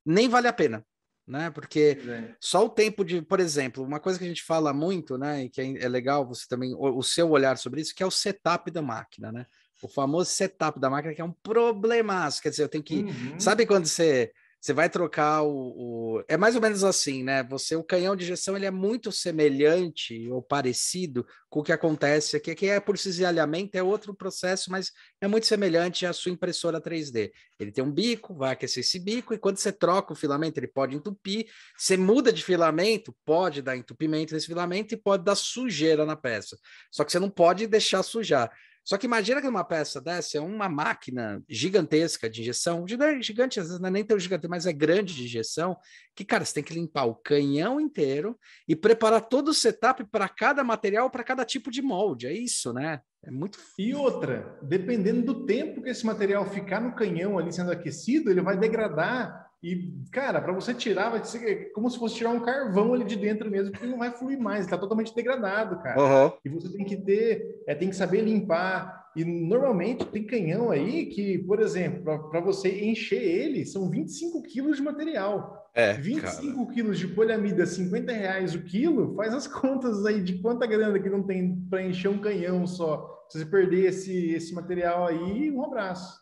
[0.04, 0.84] nem vale a pena
[1.30, 1.50] né?
[1.50, 2.34] Porque é.
[2.40, 5.48] só o tempo de, por exemplo, uma coisa que a gente fala muito, né, e
[5.48, 8.10] que é, é legal você também o, o, seu olhar sobre isso, que é o
[8.10, 9.46] setup da máquina, né?
[9.82, 13.40] O famoso setup da máquina que é um problemaço, quer dizer, eu tenho que, uhum.
[13.40, 14.30] sabe quando você
[14.60, 17.42] você vai trocar o, o, É mais ou menos assim, né?
[17.44, 22.36] Você, o canhão de injeção ele é muito semelhante ou parecido com o que acontece
[22.36, 26.78] aqui, que é por cisalhamento, é outro processo, mas é muito semelhante à sua impressora
[26.80, 27.30] 3D.
[27.58, 30.68] Ele tem um bico, vai aquecer esse bico, e quando você troca o filamento, ele
[30.68, 31.46] pode entupir.
[31.78, 36.58] Você muda de filamento, pode dar entupimento nesse filamento e pode dar sujeira na peça.
[36.90, 38.50] Só que você não pode deixar sujar.
[38.90, 42.84] Só que imagina que uma peça dessa é uma máquina gigantesca de injeção,
[43.20, 45.76] gigante, às vezes não é nem tão gigante, mas é grande de injeção,
[46.12, 48.36] que, cara, você tem que limpar o canhão inteiro
[48.66, 52.26] e preparar todo o setup para cada material, para cada tipo de molde.
[52.26, 53.00] É isso, né?
[53.22, 53.60] É muito.
[53.78, 58.40] E outra, dependendo do tempo que esse material ficar no canhão ali sendo aquecido, ele
[58.40, 62.94] vai degradar e, cara, para você tirar, vai ser como se fosse tirar um carvão
[62.94, 66.00] ali de dentro mesmo, porque não vai fluir mais, está totalmente degradado, cara.
[66.00, 66.32] Uhum.
[66.42, 69.00] E você tem que ter, é, tem que saber limpar.
[69.14, 74.76] E normalmente tem canhão aí que, por exemplo, para você encher ele, são 25 quilos
[74.76, 75.68] de material.
[75.74, 76.74] É, 25 cara.
[76.74, 81.10] quilos de poliamida, 50 reais o quilo, faz as contas aí de quanta grana que
[81.10, 83.26] não tem para encher um canhão só.
[83.28, 86.19] Se você perder esse, esse material aí, um abraço.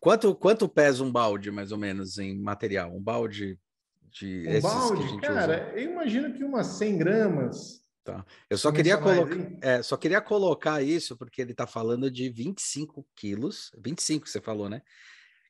[0.00, 2.96] Quanto, quanto pesa um balde, mais ou menos, em material?
[2.96, 3.58] Um balde
[4.10, 4.48] de.
[4.48, 5.78] Um balde, cara, usa?
[5.78, 7.80] eu imagino que umas 100 gramas.
[8.02, 8.24] Tá.
[8.48, 13.06] Eu só queria, colocar, é, só queria colocar isso, porque ele está falando de 25
[13.14, 13.70] quilos.
[13.78, 14.80] 25 você falou, né?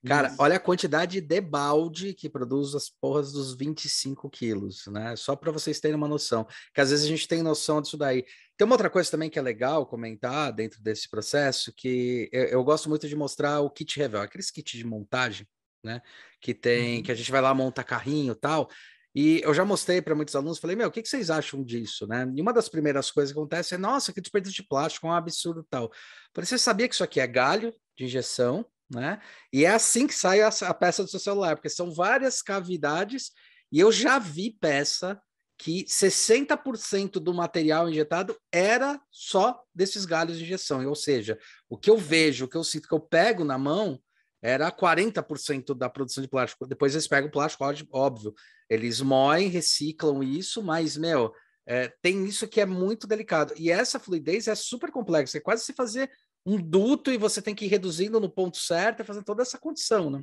[0.05, 0.37] Cara, Isso.
[0.39, 5.15] olha a quantidade de balde que produz as porras dos 25 quilos, né?
[5.15, 6.47] Só para vocês terem uma noção.
[6.75, 8.25] Que às vezes a gente tem noção disso daí.
[8.61, 12.63] Tem uma outra coisa também que é legal comentar dentro desse processo, que eu, eu
[12.63, 15.49] gosto muito de mostrar o kit revel, aqueles kits de montagem,
[15.83, 16.03] né?
[16.43, 17.03] Que tem, uhum.
[17.03, 18.69] que a gente vai lá, monta carrinho e tal.
[19.15, 22.07] E eu já mostrei para muitos alunos, falei, meu, o que, que, vocês acham disso,
[22.07, 22.31] né?
[22.37, 25.15] E uma das primeiras coisas que acontece é, nossa, que desperdício de plástico, é um
[25.15, 25.91] absurdo tal.
[26.35, 29.23] Falei, você sabia que isso aqui é galho de injeção, né?
[29.51, 33.33] E é assim que sai a, a peça do seu celular, porque são várias cavidades,
[33.73, 35.19] e eu já vi peça
[35.61, 40.87] que 60% do material injetado era só desses galhos de injeção.
[40.89, 41.39] Ou seja,
[41.69, 44.01] o que eu vejo, o que eu sinto, que eu pego na mão,
[44.41, 46.67] era 40% da produção de plástico.
[46.67, 48.35] Depois eles pegam o plástico, óbvio.
[48.71, 51.31] Eles moem, reciclam isso, mas, meu,
[51.67, 53.53] é, tem isso que é muito delicado.
[53.55, 55.37] E essa fluidez é super complexa.
[55.37, 56.11] É quase se fazer
[56.47, 59.59] um duto e você tem que ir reduzindo no ponto certo e fazendo toda essa
[59.59, 60.23] condição, né?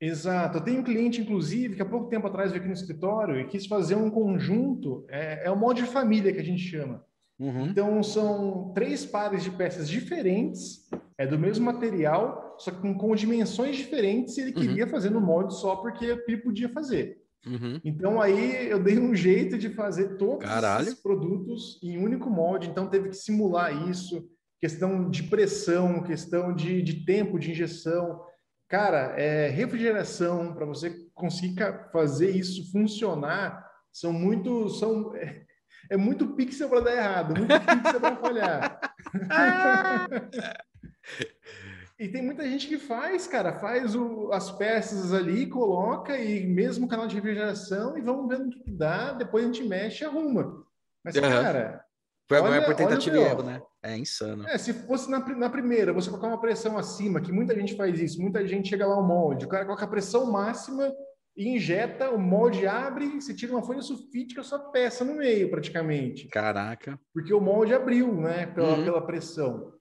[0.00, 0.58] Exato.
[0.58, 3.46] Eu tenho um cliente, inclusive, que há pouco tempo atrás veio aqui no escritório e
[3.46, 7.04] quis fazer um conjunto, é, é o molde de família que a gente chama.
[7.38, 7.66] Uhum.
[7.66, 13.14] Então, são três pares de peças diferentes, é do mesmo material, só que com, com
[13.14, 14.60] dimensões diferentes, e ele uhum.
[14.60, 17.20] queria fazer no molde só porque ele podia fazer.
[17.46, 17.80] Uhum.
[17.84, 20.82] Então, aí eu dei um jeito de fazer todos Caralho.
[20.82, 24.28] esses produtos em único molde, então teve que simular isso,
[24.60, 28.20] questão de pressão, questão de, de tempo de injeção,
[28.68, 31.56] Cara, é, refrigeração, para você conseguir
[31.90, 34.68] fazer isso funcionar, são muito.
[34.68, 35.46] São, é,
[35.90, 38.78] é muito pixel para dar errado, muito pixel para falhar.
[41.98, 46.86] e tem muita gente que faz, cara, faz o, as peças ali, coloca e mesmo
[46.86, 50.62] canal de refrigeração e vamos vendo o que dá, depois a gente mexe e arruma.
[51.02, 51.22] Mas, uhum.
[51.22, 51.82] cara,
[52.28, 53.62] foi olha, por tentativa e erro, né?
[53.82, 54.46] É insano.
[54.46, 57.98] É, se fosse na, na primeira, você colocar uma pressão acima, que muita gente faz
[57.98, 60.92] isso, muita gente chega lá ao molde, o cara coloca a pressão máxima
[61.34, 66.28] e injeta, o molde abre, você tira uma folha sulfítica, sua peça no meio, praticamente.
[66.28, 67.00] Caraca.
[67.14, 68.84] Porque o molde abriu, né, pela, uhum.
[68.84, 69.72] pela pressão.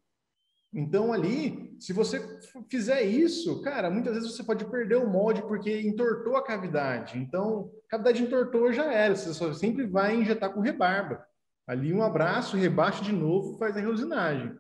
[0.73, 2.21] Então, ali, se você
[2.69, 7.17] fizer isso, cara, muitas vezes você pode perder o molde porque entortou a cavidade.
[7.17, 11.25] Então, a cavidade entortou já era, você só sempre vai injetar com rebarba.
[11.67, 14.57] Ali um abraço, rebaixa de novo, faz a reusinagem.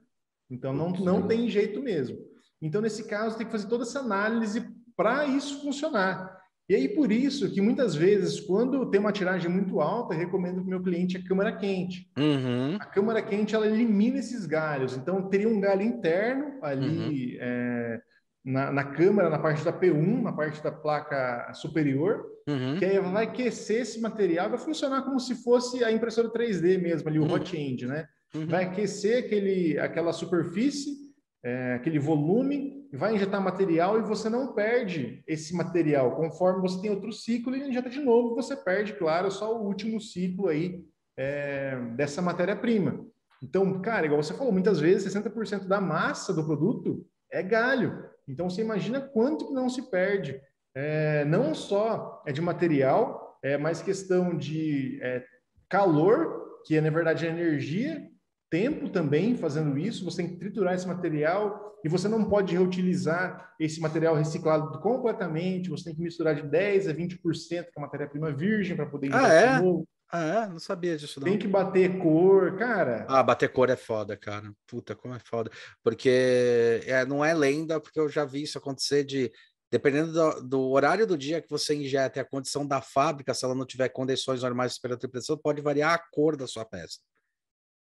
[0.49, 2.17] Então não, não tem jeito mesmo.
[2.61, 6.35] Então, nesse caso, tem que fazer toda essa análise para isso funcionar.
[6.69, 10.55] E aí, por isso que muitas vezes, quando tem uma tiragem muito alta, eu recomendo
[10.55, 12.11] para o meu cliente a câmara quente.
[12.17, 12.75] Uhum.
[12.77, 14.97] A câmara quente, ela elimina esses galhos.
[14.97, 17.39] Então, teria um galho interno ali uhum.
[17.39, 18.01] é,
[18.47, 22.77] na, na câmara, na parte da P1, na parte da placa superior, uhum.
[22.79, 27.09] que aí vai aquecer esse material, vai funcionar como se fosse a impressora 3D mesmo,
[27.09, 27.33] ali, o uhum.
[27.33, 28.07] hot end, né?
[28.33, 28.47] Uhum.
[28.47, 30.95] Vai aquecer aquele, aquela superfície,
[31.43, 36.15] é, aquele volume, vai injetar material e você não perde esse material.
[36.15, 39.99] Conforme você tem outro ciclo, ele injeta de novo, você perde, claro, só o último
[39.99, 40.85] ciclo aí
[41.17, 43.05] é, dessa matéria-prima.
[43.43, 48.15] Então, cara, igual você falou, muitas vezes 60% da massa do produto é galho.
[48.27, 50.39] Então, você imagina quanto que não se perde.
[50.75, 55.23] É, não só é de material, é mais questão de é,
[55.69, 58.07] calor, que é, na verdade, é energia,
[58.49, 60.05] tempo também fazendo isso.
[60.05, 65.69] Você tem que triturar esse material e você não pode reutilizar esse material reciclado completamente.
[65.69, 69.27] Você tem que misturar de 10% a 20% com a matéria-prima virgem para poder ah,
[69.27, 69.57] é?
[69.57, 69.87] de novo.
[70.09, 70.47] Ah, é?
[70.47, 71.27] Não sabia disso, não.
[71.27, 73.05] Tem que bater cor, cara.
[73.09, 74.51] Ah, bater cor é foda, cara.
[74.65, 75.51] Puta, como é foda.
[75.83, 79.31] Porque é, não é lenda, porque eu já vi isso acontecer de.
[79.69, 83.43] Dependendo do, do horário do dia que você injeta e a condição da fábrica, se
[83.43, 86.63] ela não tiver condições normais de temperatura e pressão, pode variar a cor da sua
[86.63, 86.99] peça.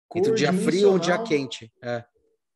[0.08, 1.70] Cor Entre o dia frio ou o dia quente.
[1.82, 2.02] É.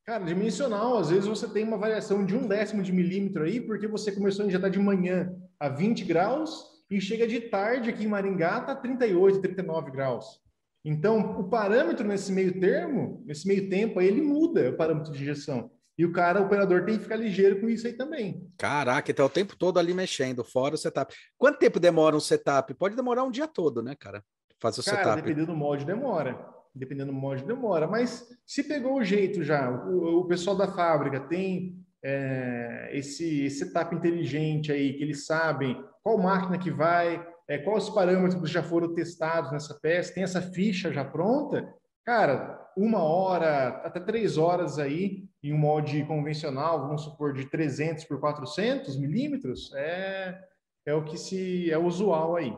[0.06, 3.86] Cara, dimensional, às vezes você tem uma variação de um décimo de milímetro aí, porque
[3.86, 5.30] você começou a injetar de manhã
[5.60, 10.40] a 20 graus e chega de tarde aqui em Maringá, tá 38, 39 graus.
[10.84, 15.22] Então, o parâmetro nesse meio termo, nesse meio tempo, aí ele muda o parâmetro de
[15.22, 15.70] injeção.
[15.96, 18.46] E o cara, o operador, tem que ficar ligeiro com isso aí também.
[18.58, 21.14] Caraca, então o tempo todo ali mexendo, fora o setup.
[21.38, 22.74] Quanto tempo demora um setup?
[22.74, 24.22] Pode demorar um dia todo, né, cara?
[24.58, 25.22] Fazer o cara, setup.
[25.22, 26.38] Dependendo do molde, demora.
[26.74, 27.86] Dependendo do molde, demora.
[27.86, 33.58] Mas se pegou o jeito já, o, o pessoal da fábrica tem é, esse, esse
[33.58, 38.94] setup inteligente aí, que eles sabem qual máquina que vai, é, quais parâmetros já foram
[38.94, 41.72] testados nessa peça, tem essa ficha já pronta,
[42.04, 48.04] cara, uma hora até três horas aí em um molde convencional, vamos supor de 300
[48.04, 50.40] por 400 milímetros, é,
[50.86, 52.52] é o que se é usual aí.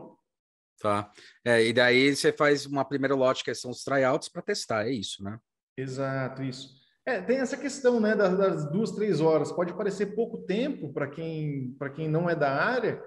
[0.80, 1.10] Tá.
[1.44, 4.90] É, e daí você faz uma primeira lote que são os tryouts para testar, é
[4.90, 5.38] isso, né?
[5.76, 6.83] Exato, isso.
[7.06, 9.52] É, tem essa questão, né, das, das duas, três horas.
[9.52, 13.02] Pode parecer pouco tempo para quem, quem não é da área,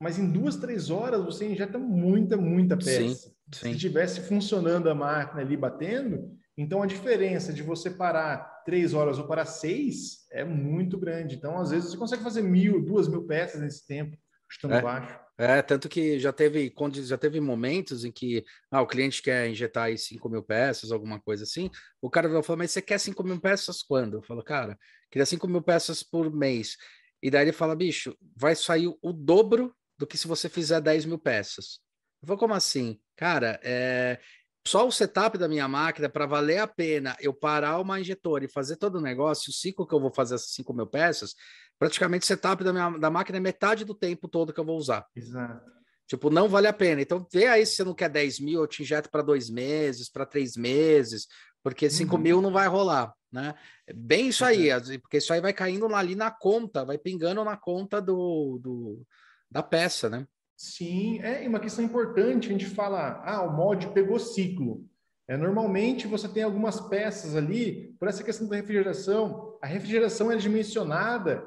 [0.00, 2.98] mas em duas, três horas você injeta muita, muita peça.
[2.98, 3.14] Sim,
[3.52, 3.72] sim.
[3.72, 9.18] Se tivesse funcionando a máquina ali batendo, então a diferença de você parar três horas
[9.18, 11.36] ou parar seis é muito grande.
[11.36, 14.16] Então, às vezes, você consegue fazer mil, duas mil peças nesse tempo,
[14.50, 14.82] chutando é.
[14.82, 15.25] baixo.
[15.38, 16.72] É, tanto que já teve,
[17.04, 21.20] já teve momentos em que ah, o cliente quer injetar aí 5 mil peças, alguma
[21.20, 21.70] coisa assim.
[22.00, 24.16] O cara vai falar, mas você quer 5 mil peças quando?
[24.18, 24.78] Eu falo, cara,
[25.10, 26.76] queria 5 mil peças por mês.
[27.22, 31.04] E daí ele fala, bicho, vai sair o dobro do que se você fizer 10
[31.04, 31.80] mil peças.
[32.22, 32.98] Eu falo, como assim?
[33.14, 34.18] Cara, é,
[34.66, 38.48] só o setup da minha máquina, para valer a pena eu parar uma injetora e
[38.48, 41.34] fazer todo o negócio, o ciclo que eu vou fazer essas 5 mil peças,
[41.78, 44.76] praticamente o setup da, minha, da máquina é metade do tempo todo que eu vou
[44.76, 45.06] usar.
[45.14, 45.76] Exato.
[46.06, 47.02] Tipo, não vale a pena.
[47.02, 50.08] Então, vê aí se você não quer 10 mil, eu te injeto para dois meses,
[50.08, 51.26] para três meses,
[51.62, 52.22] porque 5 uhum.
[52.22, 53.54] mil não vai rolar, né?
[53.92, 54.68] Bem isso aí,
[55.00, 59.02] porque isso aí vai caindo ali na conta, vai pingando na conta do, do
[59.50, 60.26] da peça, né?
[60.56, 62.48] Sim, é uma questão importante.
[62.48, 64.84] A gente fala, ah, o molde pegou ciclo.
[65.28, 70.36] É, normalmente você tem algumas peças ali, por essa questão da refrigeração, a refrigeração é
[70.36, 71.44] dimensionada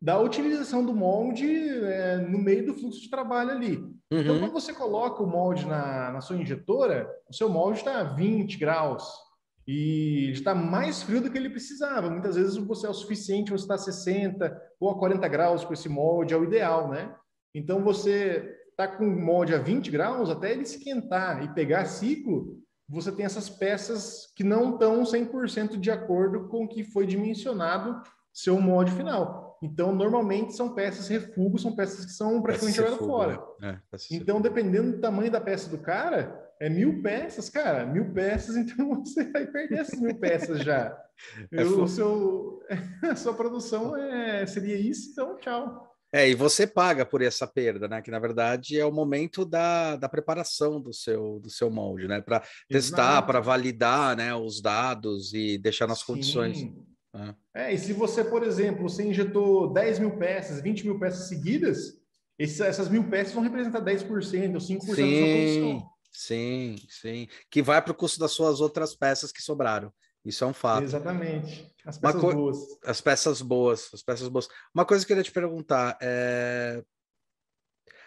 [0.00, 3.72] da utilização do molde é, no meio do fluxo de trabalho ali.
[3.72, 4.20] Então, uhum.
[4.20, 8.04] Então, quando você coloca o molde na, na sua injetora, o seu molde está a
[8.04, 9.04] 20 graus
[9.66, 12.08] e está mais frio do que ele precisava.
[12.08, 15.74] Muitas vezes você é o suficiente, você está a 60 ou a 40 graus com
[15.74, 17.14] esse molde, é o ideal, né?
[17.58, 22.60] Então, você está com o molde a 20 graus, até ele esquentar e pegar ciclo,
[22.88, 28.00] você tem essas peças que não estão 100% de acordo com o que foi dimensionado
[28.32, 29.58] seu molde final.
[29.60, 33.42] Então, normalmente são peças refugos, são peças que são praticamente jogadas fora.
[33.60, 33.82] Né?
[33.92, 38.54] É, então, dependendo do tamanho da peça do cara, é mil peças, cara, mil peças,
[38.56, 40.96] então você vai perder essas mil peças já.
[41.50, 42.62] É o seu,
[43.02, 45.87] a sua produção é, seria isso, então tchau.
[46.12, 48.00] É, e você paga por essa perda, né?
[48.00, 52.20] Que na verdade é o momento da, da preparação do seu, do seu molde, né?
[52.20, 56.06] Para testar, para validar né, os dados e deixar nas Sim.
[56.06, 56.62] condições.
[57.12, 57.34] Né?
[57.54, 61.98] É, e se você, por exemplo, você injetou 10 mil peças, 20 mil peças seguidas,
[62.38, 65.90] esse, essas mil peças vão representar 10% ou 5% sim, da sua produção.
[66.10, 67.28] Sim, sim.
[67.50, 69.92] Que vai para o custo das suas outras peças que sobraram.
[70.28, 70.84] Isso é um fato.
[70.84, 71.74] Exatamente.
[71.84, 72.32] As peças co...
[72.32, 72.58] boas.
[72.84, 74.48] As peças boas, as peças boas.
[74.74, 76.84] Uma coisa que eu queria te perguntar é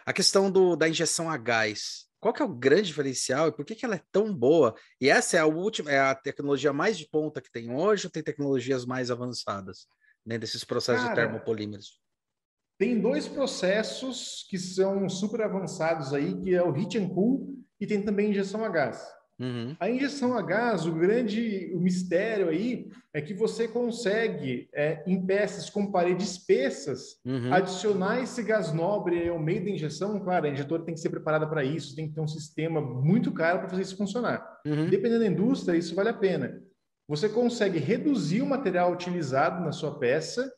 [0.05, 2.05] a questão do, da injeção a gás.
[2.19, 4.75] Qual que é o grande diferencial e por que, que ela é tão boa?
[4.99, 8.11] E essa é a última, é a tecnologia mais de ponta que tem hoje ou
[8.11, 9.87] tem tecnologias mais avançadas
[10.23, 11.99] né, desses processos Cara, de termopolímeros?
[12.77, 17.87] Tem dois processos que são super avançados aí, que é o heat and cool e
[17.87, 19.03] tem também injeção a gás.
[19.41, 19.75] Uhum.
[19.79, 25.25] A injeção a gás, o grande o mistério aí é que você consegue, é, em
[25.25, 27.51] peças com paredes espessas, uhum.
[27.51, 30.19] adicionar esse gás nobre ao meio da injeção.
[30.19, 33.31] Claro, a injetora tem que ser preparada para isso, tem que ter um sistema muito
[33.31, 34.45] caro para fazer isso funcionar.
[34.65, 34.89] Uhum.
[34.89, 36.61] Dependendo da indústria, isso vale a pena.
[37.09, 40.49] Você consegue reduzir o material utilizado na sua peça,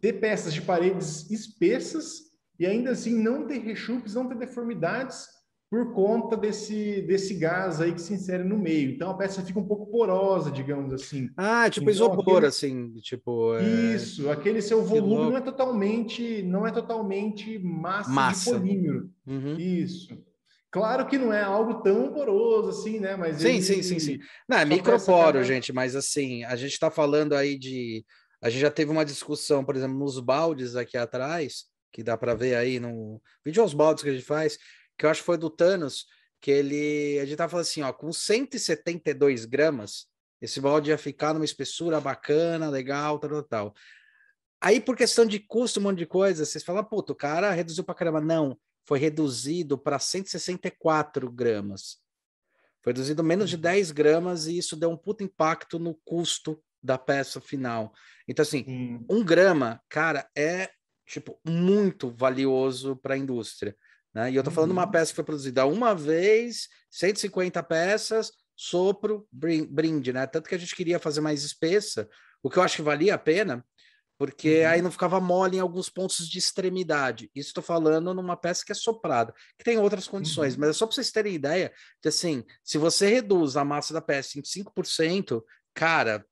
[0.00, 5.28] ter peças de paredes espessas e ainda assim não ter rechupes, não ter deformidades
[5.72, 8.90] por conta desse, desse gás aí que se insere no meio.
[8.90, 11.30] Então a peça fica um pouco porosa, digamos assim.
[11.34, 12.46] Ah, tipo então, isopor, aquele...
[12.46, 13.54] assim, tipo.
[13.54, 13.94] É...
[13.94, 18.50] Isso, aquele seu volume não é totalmente, não é totalmente massa, massa.
[18.52, 19.10] de polímero.
[19.26, 19.56] Uhum.
[19.58, 20.22] Isso.
[20.70, 23.16] Claro que não é algo tão poroso assim, né?
[23.16, 23.62] Mas sim, ele...
[23.62, 24.18] sim, sim, sim.
[24.46, 25.44] Não, é microporo, cara...
[25.44, 28.04] gente, mas assim, a gente está falando aí de.
[28.42, 32.34] A gente já teve uma discussão, por exemplo, nos baldes aqui atrás, que dá para
[32.34, 34.58] ver aí no vídeo aos baldes que a gente faz
[35.02, 36.06] que eu acho que foi do Thanos,
[36.40, 37.18] que ele.
[37.18, 40.06] A gente tava falando assim, ó, com 172 gramas,
[40.40, 43.74] esse balde ia ficar numa espessura bacana, legal, tal, tal, tal.
[44.60, 47.82] Aí, por questão de custo, um monte de coisa, vocês falam, puto, o cara reduziu
[47.82, 48.20] para caramba.
[48.20, 51.96] Não, foi reduzido para 164 gramas.
[52.80, 53.94] Foi reduzido menos de 10 uhum.
[53.96, 57.92] gramas e isso deu um puto impacto no custo da peça final.
[58.28, 59.04] Então, assim, hum.
[59.10, 60.70] um grama, cara, é,
[61.04, 63.76] tipo, muito valioso para a indústria.
[64.14, 64.30] Né?
[64.30, 64.90] E eu estou falando de uma uhum.
[64.90, 70.26] peça que foi produzida uma vez, 150 peças, sopro, brinde, né?
[70.26, 72.08] Tanto que a gente queria fazer mais espessa,
[72.42, 73.64] o que eu acho que valia a pena,
[74.18, 74.68] porque uhum.
[74.68, 77.30] aí não ficava mole em alguns pontos de extremidade.
[77.34, 80.60] Isso estou falando numa peça que é soprada, que tem outras condições, uhum.
[80.60, 84.00] mas é só para vocês terem ideia de assim, se você reduz a massa da
[84.00, 85.42] peça em 5%,
[85.74, 86.24] cara,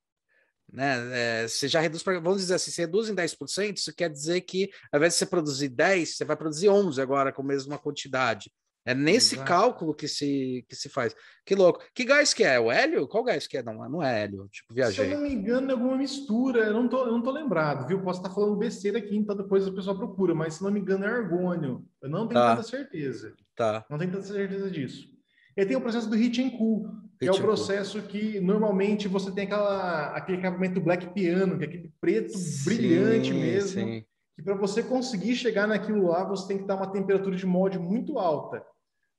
[0.73, 1.43] né?
[1.43, 4.41] É, você já reduz para, vamos dizer assim, você reduz em 10%, isso quer dizer
[4.43, 7.79] que ao invés de você produzir 10, você vai produzir 11 agora com a mesma
[7.79, 8.51] quantidade.
[8.85, 9.49] É nesse Exato.
[9.49, 11.15] cálculo que se, que se faz.
[11.45, 11.81] Que louco.
[11.95, 12.59] Que gás que é?
[12.59, 13.07] O hélio?
[13.07, 13.63] Qual gás que é?
[13.63, 14.49] Não, não é hélio.
[14.51, 15.05] Tipo, viajei.
[15.05, 16.61] Se eu não me engano, é alguma mistura.
[16.61, 18.03] Eu não tô, eu não tô lembrado, viu?
[18.03, 20.35] Posso estar falando besteira aqui, então depois a pessoa procura.
[20.35, 21.85] Mas se não me engano, é argônio.
[22.01, 22.57] Eu não tenho tá.
[22.57, 23.35] tanta certeza.
[23.55, 23.85] Tá.
[23.91, 25.09] Não tenho tanta certeza disso.
[25.57, 26.91] E tem o processo do heat and cool,
[27.21, 31.69] que é o processo que normalmente você tem aquela, aquele acabamento black piano, que é
[31.69, 34.05] aquele preto sim, brilhante mesmo, sim.
[34.35, 37.79] que para você conseguir chegar naquilo lá, você tem que dar uma temperatura de molde
[37.79, 38.65] muito alta.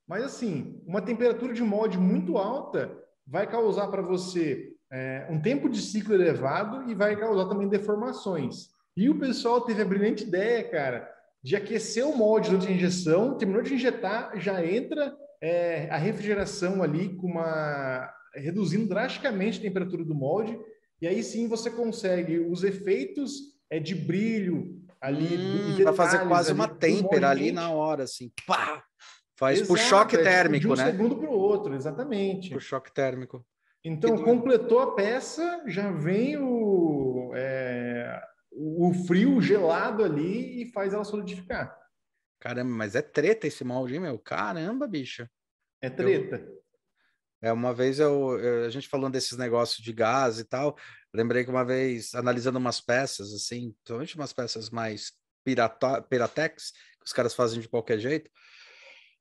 [0.07, 2.91] Mas assim, uma temperatura de molde muito alta
[3.25, 8.69] vai causar para você é, um tempo de ciclo elevado e vai causar também deformações.
[8.97, 11.07] E o pessoal teve a brilhante ideia, cara,
[11.43, 16.83] de aquecer o molde durante a injeção, terminou de injetar, já entra é, a refrigeração
[16.83, 20.57] ali com uma reduzindo drasticamente a temperatura do molde,
[21.01, 23.33] e aí sim você consegue os efeitos
[23.69, 25.37] é, de brilho ali.
[25.37, 28.83] Hum, para fazer quase uma têmpera ali na hora, assim, pá!
[29.37, 30.85] Faz Exato, por choque é, térmico, de um né?
[30.85, 32.51] segundo para o outro, exatamente.
[32.51, 33.43] Por choque térmico.
[33.83, 38.21] Então, completou a peça, já vem o, é,
[38.51, 41.75] o frio gelado ali e faz ela solidificar.
[42.41, 44.17] Caramba, mas é treta esse molde, hein, meu?
[44.17, 45.29] Caramba, bicho.
[45.79, 46.37] É treta.
[46.37, 46.61] Eu...
[47.43, 50.75] É, uma vez eu, eu, a gente falando desses negócios de gás e tal,
[51.13, 55.11] lembrei que uma vez, analisando umas peças, assim, principalmente umas peças mais
[55.43, 58.29] pirata, piratex, que os caras fazem de qualquer jeito,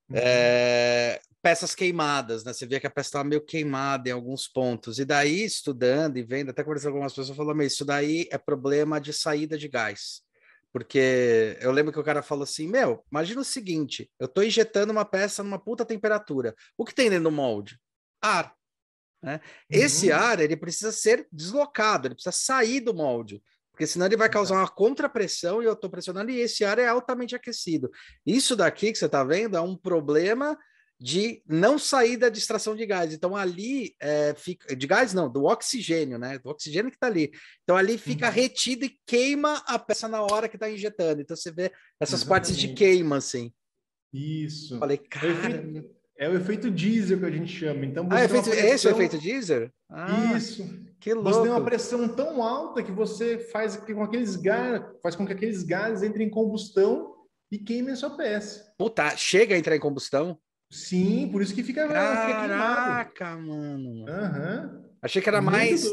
[0.09, 0.17] uhum.
[0.17, 2.55] é, peças queimadas, né?
[2.55, 4.99] Você via que a peça estava meio queimada em alguns pontos.
[4.99, 8.39] E daí, estudando e vendo, até conversando com algumas pessoas, falou, mas isso daí é
[8.39, 10.23] problema de saída de gás.
[10.73, 14.93] Porque eu lembro que o cara falou assim: Meu, imagina o seguinte: eu estou injetando
[14.93, 16.55] uma peça numa puta temperatura.
[16.77, 17.79] O que tem dentro do molde?
[18.21, 18.55] ar.
[19.23, 19.35] Né?
[19.35, 19.41] Uhum.
[19.71, 24.29] Esse ar ele precisa ser deslocado, ele precisa sair do molde, porque senão ele vai
[24.29, 27.91] causar uma contrapressão e eu estou pressionando e esse ar é altamente aquecido.
[28.25, 30.59] Isso daqui que você está vendo é um problema
[31.01, 33.15] de não saída de extração de gás.
[33.15, 36.39] Então ali é, fica de gás não, do oxigênio, né?
[36.39, 37.33] Do oxigênio que está ali.
[37.63, 38.33] Então ali fica uhum.
[38.33, 41.23] retido e queima a peça na hora que está injetando.
[41.23, 42.29] Então você vê essas Exatamente.
[42.29, 43.51] partes de queima assim.
[44.13, 44.79] Isso.
[44.79, 45.65] Falei, cara.
[46.19, 47.87] É o efeito diesel que a gente chama.
[47.87, 48.69] Então, ah, efeito, pressão...
[48.69, 49.71] esse é o efeito diesel?
[49.89, 50.69] Ah, Isso.
[51.01, 51.31] Que louco.
[51.31, 55.33] Você tem uma pressão tão alta que você faz com aqueles gases, faz com que
[55.33, 57.15] aqueles gases entrem em combustão
[57.51, 58.71] e queimem a sua peça.
[58.77, 60.39] Puta, chega a entrar em combustão?
[60.71, 64.05] Sim, por isso que fica Caraca, mano.
[64.05, 64.91] Uhum.
[65.03, 65.85] Achei que era Muito mais.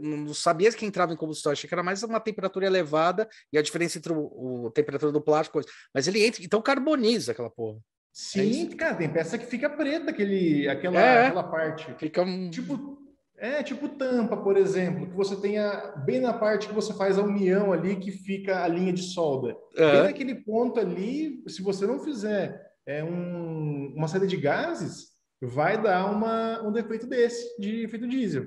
[0.00, 3.58] Não, não, sabia que entrava em combustão, achei que era mais uma temperatura elevada e
[3.58, 5.60] a diferença entre o, a temperatura do plástico.
[5.94, 7.76] Mas ele entra, então carboniza aquela porra.
[7.78, 7.80] É
[8.12, 11.94] Sim, é cara, tem peça que fica preta, aquele, aquela, é, aquela parte.
[11.98, 12.48] Fica um...
[12.48, 12.98] Tipo,
[13.36, 17.22] é, tipo tampa, por exemplo, que você tenha bem na parte que você faz a
[17.22, 19.48] união ali, que fica a linha de solda.
[19.48, 19.90] Uhum.
[19.92, 25.08] Bem naquele ponto ali, se você não fizer é, um, uma saída de gases,
[25.40, 28.44] vai dar uma, um defeito desse, de efeito diesel.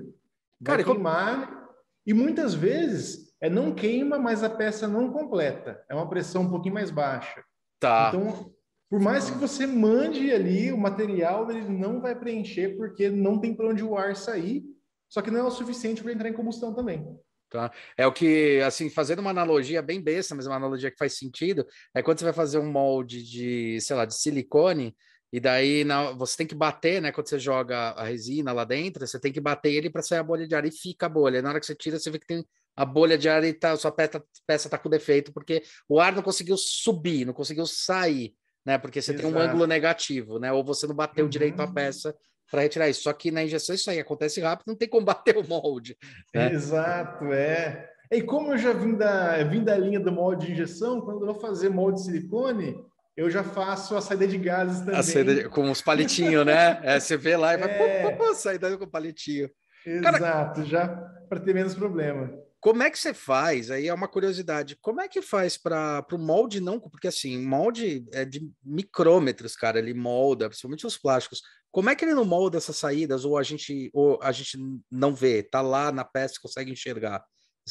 [0.60, 1.68] Vai cara, queimar, como...
[2.06, 5.82] e muitas vezes é não queima, mas a peça não completa.
[5.88, 7.42] É uma pressão um pouquinho mais baixa.
[7.80, 8.08] Tá.
[8.08, 8.54] Então,
[8.88, 13.54] por mais que você mande ali o material, ele não vai preencher porque não tem
[13.54, 14.64] para onde o ar sair.
[15.08, 17.04] Só que não é o suficiente para entrar em combustão também.
[17.50, 17.72] Tá.
[17.96, 21.66] É o que, assim, fazendo uma analogia bem besta, mas uma analogia que faz sentido,
[21.92, 24.94] é quando você vai fazer um molde de, sei lá, de silicone,
[25.32, 27.12] e daí na, você tem que bater, né?
[27.12, 30.24] Quando você joga a resina lá dentro, você tem que bater ele para sair a
[30.24, 31.40] bolha de ar e fica a bolha.
[31.40, 32.44] Na hora que você tira, você vê que tem
[32.76, 36.12] a bolha de ar e tá, sua peça, peça tá com defeito, porque o ar
[36.14, 38.78] não conseguiu subir, não conseguiu sair né?
[38.78, 39.28] Porque você Exato.
[39.28, 40.52] tem um ângulo negativo, né?
[40.52, 41.30] Ou você não bateu uhum.
[41.30, 42.14] direito a peça
[42.50, 43.02] para retirar isso.
[43.02, 45.96] Só que na injeção isso aí acontece rápido, não tem como bater o molde.
[46.34, 46.52] Né?
[46.52, 47.88] Exato, é.
[48.10, 51.32] E como eu já vim da, vim da linha do molde de injeção, quando eu
[51.32, 52.76] vou fazer molde de silicone,
[53.20, 55.02] eu já faço a saída de gases também.
[55.02, 56.80] Saída de, com os palitinhos, né?
[56.82, 58.02] É, você vê lá e vai é...
[58.02, 59.50] pô, pô, saída com palitinho.
[59.84, 60.64] Exato, Cara...
[60.64, 60.88] já
[61.28, 62.32] para ter menos problema.
[62.60, 63.70] Como é que você faz?
[63.70, 64.74] Aí é uma curiosidade.
[64.80, 66.80] Como é que faz para o molde não?
[66.80, 69.78] Porque assim, molde é de micrômetros, cara.
[69.78, 71.42] Ele molda, principalmente os plásticos.
[71.70, 73.26] Como é que ele não molda essas saídas?
[73.26, 74.58] Ou a gente, ou a gente
[74.90, 75.42] não vê?
[75.42, 77.22] Tá lá na peça, consegue enxergar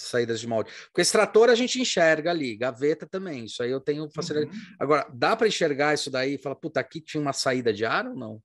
[0.02, 0.72] saídas de molde.
[0.88, 3.46] Porque extrator a gente enxerga ali, gaveta também.
[3.46, 4.56] Isso aí eu tenho facilidade.
[4.56, 4.76] Uhum.
[4.80, 8.08] Agora, dá para enxergar isso daí e falar, puta, aqui tinha uma saída de ar
[8.08, 8.42] ou não?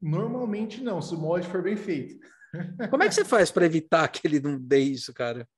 [0.00, 2.18] Normalmente não, se o molde for bem feito.
[2.90, 5.48] Como é que você faz para evitar que ele não dê isso, cara?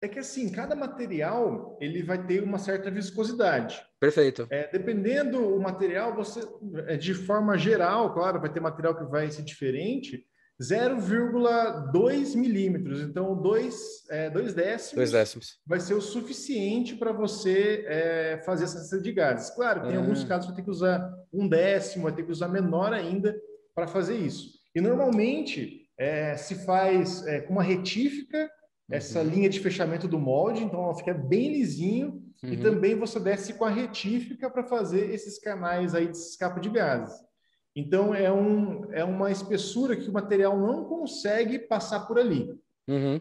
[0.00, 3.82] É que assim, cada material ele vai ter uma certa viscosidade.
[3.98, 4.46] Perfeito.
[4.48, 6.40] É, dependendo o material, você,
[6.86, 10.24] é, de forma geral, claro, vai ter material que vai ser diferente,
[10.60, 13.00] 0,2 milímetros.
[13.00, 18.64] Então, dois, é, dois, décimos dois décimos vai ser o suficiente para você é, fazer
[18.64, 19.50] essa cesta de gases.
[19.50, 20.00] Claro, tem ah.
[20.00, 23.36] alguns casos que vai ter que usar um décimo, vai ter que usar menor ainda
[23.74, 24.58] para fazer isso.
[24.74, 28.50] E normalmente é, se faz é, com uma retífica
[28.90, 29.28] essa uhum.
[29.28, 32.52] linha de fechamento do molde, então ela fica bem lisinho uhum.
[32.52, 36.70] e também você desce com a retífica para fazer esses canais aí de escape de
[36.70, 37.14] gases.
[37.78, 42.52] Então é, um, é uma espessura que o material não consegue passar por ali.
[42.88, 43.20] Uhum.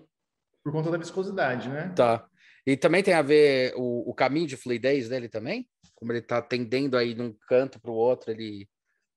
[0.64, 1.94] Por conta da viscosidade, né?
[1.96, 2.28] Tá.
[2.66, 5.70] E também tem a ver o, o caminho de fluidez dele também?
[5.94, 8.68] Como ele está tendendo aí de um canto para o outro, ele,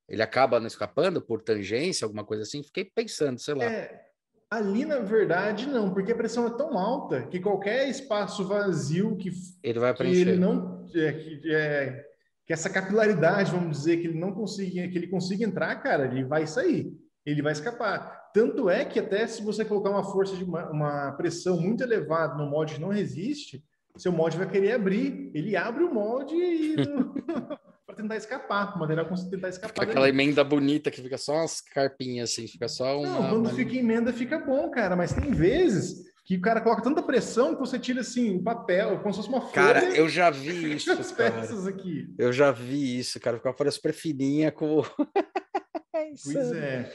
[0.06, 2.62] ele acaba não escapando por tangência, alguma coisa assim?
[2.62, 3.64] Fiquei pensando, sei lá.
[3.64, 4.08] É,
[4.50, 9.30] ali, na verdade, não, porque a pressão é tão alta que qualquer espaço vazio que
[9.62, 10.24] ele vai preencher.
[10.24, 12.09] Que ele não, é, que, é,
[12.50, 16.24] que essa capilaridade, vamos dizer, que ele não consiga, que ele consiga entrar, cara, ele
[16.24, 16.92] vai sair,
[17.24, 18.28] ele vai escapar.
[18.34, 22.34] Tanto é que até se você colocar uma força de uma, uma pressão muito elevada
[22.34, 23.62] no molde que não resiste,
[23.96, 25.30] seu molde vai querer abrir.
[25.32, 26.74] Ele abre o molde e
[27.86, 29.72] para tentar escapar, o material conseguir tentar escapar.
[29.72, 33.06] Fica aquela emenda bonita que fica só umas carpinhas assim, fica só uma.
[33.06, 37.02] Não, quando fica emenda fica bom, cara, mas tem vezes que o cara coloca tanta
[37.02, 39.52] pressão que você tira assim o papel, como se fosse uma folha.
[39.52, 40.92] Cara, eu já vi isso.
[40.92, 42.14] As peças aqui.
[42.16, 43.36] Eu já vi isso, cara.
[43.36, 44.80] Ficar fora super fininha com.
[45.90, 46.94] pois é.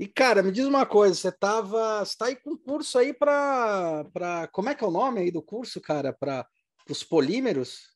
[0.00, 2.02] E, cara, me diz uma coisa, você tava.
[2.02, 4.06] Você tá aí com um curso aí para.
[4.10, 4.48] Pra...
[4.48, 6.10] Como é que é o nome aí do curso, cara?
[6.10, 6.46] Para
[6.88, 7.92] os polímeros?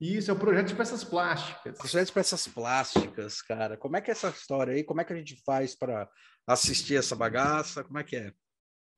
[0.00, 1.76] Isso, é o projeto de peças plásticas.
[1.76, 3.76] Projeto de peças plásticas, cara.
[3.76, 4.84] Como é que é essa história aí?
[4.84, 6.08] Como é que a gente faz para
[6.46, 7.82] assistir essa bagaça?
[7.82, 8.32] Como é que é?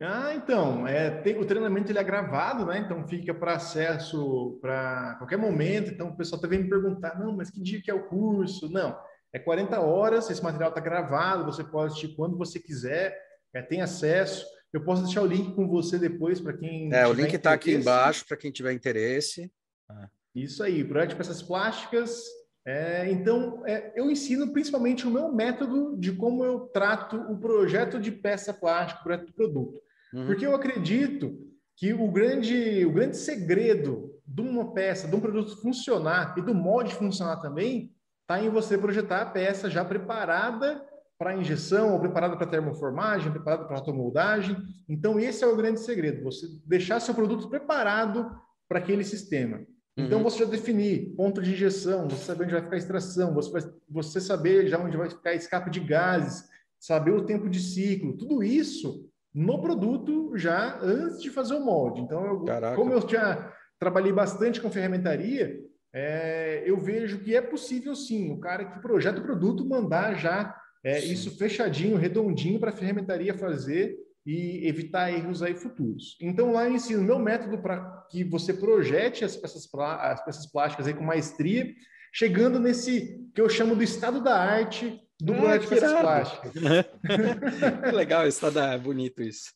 [0.01, 2.78] Ah, então, é, tem, o treinamento ele é gravado, né?
[2.78, 5.90] Então fica para acesso para qualquer momento.
[5.90, 8.70] Então o pessoal também tá me perguntar, não, mas que dia que é o curso?
[8.70, 8.99] Não,
[9.32, 10.28] é 40 horas.
[10.28, 13.18] Esse material está gravado, você pode assistir quando você quiser,
[13.55, 14.44] é, tem acesso.
[14.70, 16.92] Eu posso deixar o link com você depois para quem.
[16.92, 19.51] É, o link está aqui embaixo para quem tiver interesse.
[19.88, 20.11] Ah.
[20.34, 22.22] Isso aí, projeto de peças plásticas.
[22.66, 27.99] É, então, é, eu ensino principalmente o meu método de como eu trato o projeto
[27.99, 29.86] de peça plástica, o projeto de produto.
[30.16, 30.26] Uhum.
[30.26, 31.38] Porque eu acredito
[31.76, 36.54] que o grande, o grande segredo de uma peça, de um produto funcionar e do
[36.54, 37.92] molde funcionar também,
[38.22, 40.82] está em você projetar a peça já preparada
[41.18, 44.56] para injeção, ou preparada para termoformagem, preparada para automoldagem.
[44.88, 48.30] Então, esse é o grande segredo, você deixar seu produto preparado
[48.68, 49.60] para aquele sistema.
[49.96, 50.24] Então, uhum.
[50.24, 53.62] você já definir ponto de injeção, você saber onde vai ficar a extração, você, vai,
[53.88, 56.46] você saber já onde vai ficar escape de gases,
[56.78, 62.01] saber o tempo de ciclo, tudo isso no produto já antes de fazer o molde.
[62.01, 65.61] Então, eu, como eu já trabalhei bastante com ferramentaria,
[65.95, 70.57] é, eu vejo que é possível sim, o cara que projeta o produto mandar já
[70.82, 76.16] é, isso fechadinho, redondinho para a ferramentaria fazer e evitar erros aí futuros.
[76.18, 80.87] Então, lá eu ensino meu método para que você projete as peças, as peças plásticas
[80.87, 81.74] aí com maestria,
[82.11, 86.52] chegando nesse que eu chamo do estado da arte do ah, projeto de peças plásticas.
[87.84, 89.52] que legal, estado da bonito isso.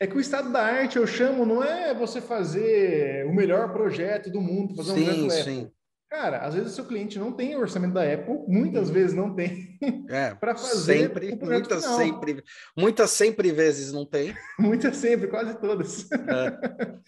[0.00, 4.30] É que o estado da arte eu chamo não é você fazer o melhor projeto
[4.30, 5.70] do mundo, fazer sim, um projeto sim.
[6.10, 9.34] Cara, às vezes o seu cliente não tem o orçamento da Apple, muitas vezes não
[9.34, 9.68] tem.
[10.10, 11.98] É, para fazer sempre, muitas final.
[11.98, 12.44] sempre,
[12.76, 14.34] muitas sempre vezes não tem.
[14.58, 16.10] muitas sempre, quase todas.
[16.10, 16.98] É.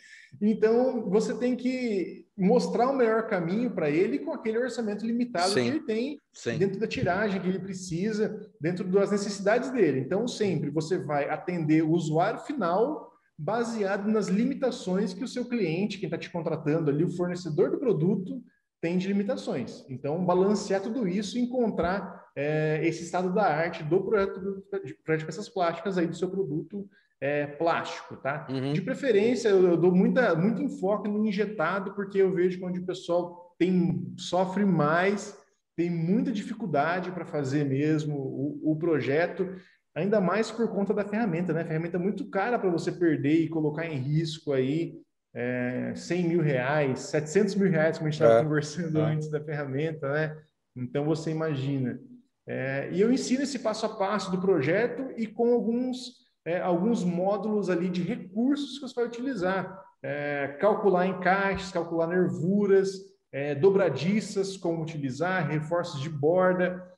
[0.40, 5.62] então, você tem que mostrar o melhor caminho para ele com aquele orçamento limitado Sim.
[5.62, 6.58] que ele tem Sim.
[6.58, 10.00] dentro da tiragem que ele precisa, dentro das necessidades dele.
[10.00, 15.98] Então, sempre você vai atender o usuário final baseado nas limitações que o seu cliente,
[15.98, 18.42] quem está te contratando ali, o fornecedor do produto,
[18.80, 19.84] tem de limitações.
[19.88, 24.40] Então, balancear tudo isso e encontrar é, esse estado da arte do projeto
[24.84, 26.88] de, projeto de peças plásticas aí do seu produto
[27.20, 28.46] é, plástico, tá?
[28.48, 28.72] Uhum.
[28.72, 32.80] De preferência, eu, eu, dou muita, muito enfoque no injetado, porque eu vejo que onde
[32.80, 35.38] o pessoal tem, sofre mais,
[35.76, 39.48] tem muita dificuldade para fazer mesmo o, o, projeto,
[39.94, 41.60] ainda mais por conta da ferramenta, né?
[41.60, 45.00] A ferramenta é muito cara para você perder e colocar em risco aí
[45.34, 48.42] é, 100 mil reais, 700 mil reais, como a gente estava é.
[48.42, 49.02] conversando é.
[49.02, 50.36] antes da ferramenta, né?
[50.76, 52.00] Então você imagina.
[52.46, 56.14] É, e eu ensino esse passo a passo do projeto e com alguns,
[56.44, 59.84] é, alguns módulos ali de recursos que você vai utilizar.
[60.02, 62.90] É, calcular encaixes, calcular nervuras,
[63.32, 66.88] é, dobradiças, como utilizar, reforços de borda,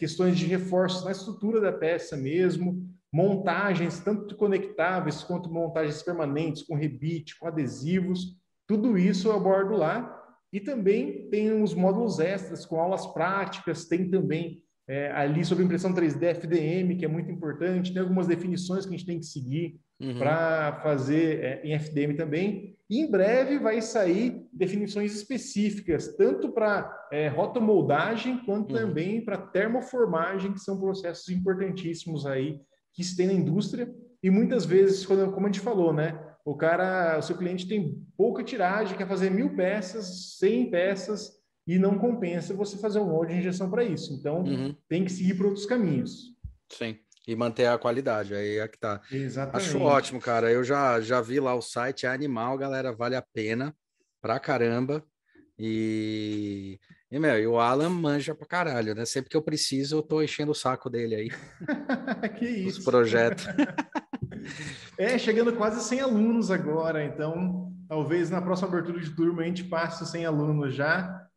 [0.00, 6.74] questões de reforços na estrutura da peça mesmo, montagens, tanto conectáveis quanto montagens permanentes, com
[6.74, 8.36] rebite, com adesivos,
[8.66, 10.16] tudo isso eu abordo lá.
[10.52, 15.94] E também tem os módulos extras com aulas práticas, tem também é, ali sobre impressão
[15.94, 19.78] 3D FDM, que é muito importante, tem algumas definições que a gente tem que seguir
[20.00, 20.18] uhum.
[20.18, 22.76] para fazer é, em FDM também.
[22.90, 28.80] E em breve vai sair definições específicas, tanto para é, rotomoldagem quanto uhum.
[28.80, 32.58] também para termoformagem, que são processos importantíssimos aí
[32.92, 33.88] que se tem na indústria
[34.20, 36.18] e muitas vezes, quando, como a gente falou, né?
[36.44, 41.39] O cara, o seu cliente tem pouca tiragem, quer fazer mil peças, cem peças
[41.70, 44.12] e não compensa você fazer um molde de injeção para isso.
[44.12, 44.74] Então, uhum.
[44.88, 46.34] tem que seguir por outros caminhos.
[46.68, 46.98] Sim.
[47.28, 48.34] e manter a qualidade.
[48.34, 49.00] Aí é que tá.
[49.10, 49.68] Exatamente.
[49.68, 50.50] Acho ótimo, cara.
[50.50, 53.72] Eu já, já vi lá o site, é animal, galera, vale a pena
[54.20, 55.04] pra caramba.
[55.56, 59.04] E, e, meu, e o Alan manja pra caralho, né?
[59.04, 61.30] Sempre que eu preciso, eu tô enchendo o saco dele aí.
[62.36, 62.80] que isso.
[62.80, 63.46] Os projetos.
[64.98, 69.62] é, chegando quase 100 alunos agora, então talvez na próxima abertura de turma a gente
[69.64, 71.29] passe 100 alunos já.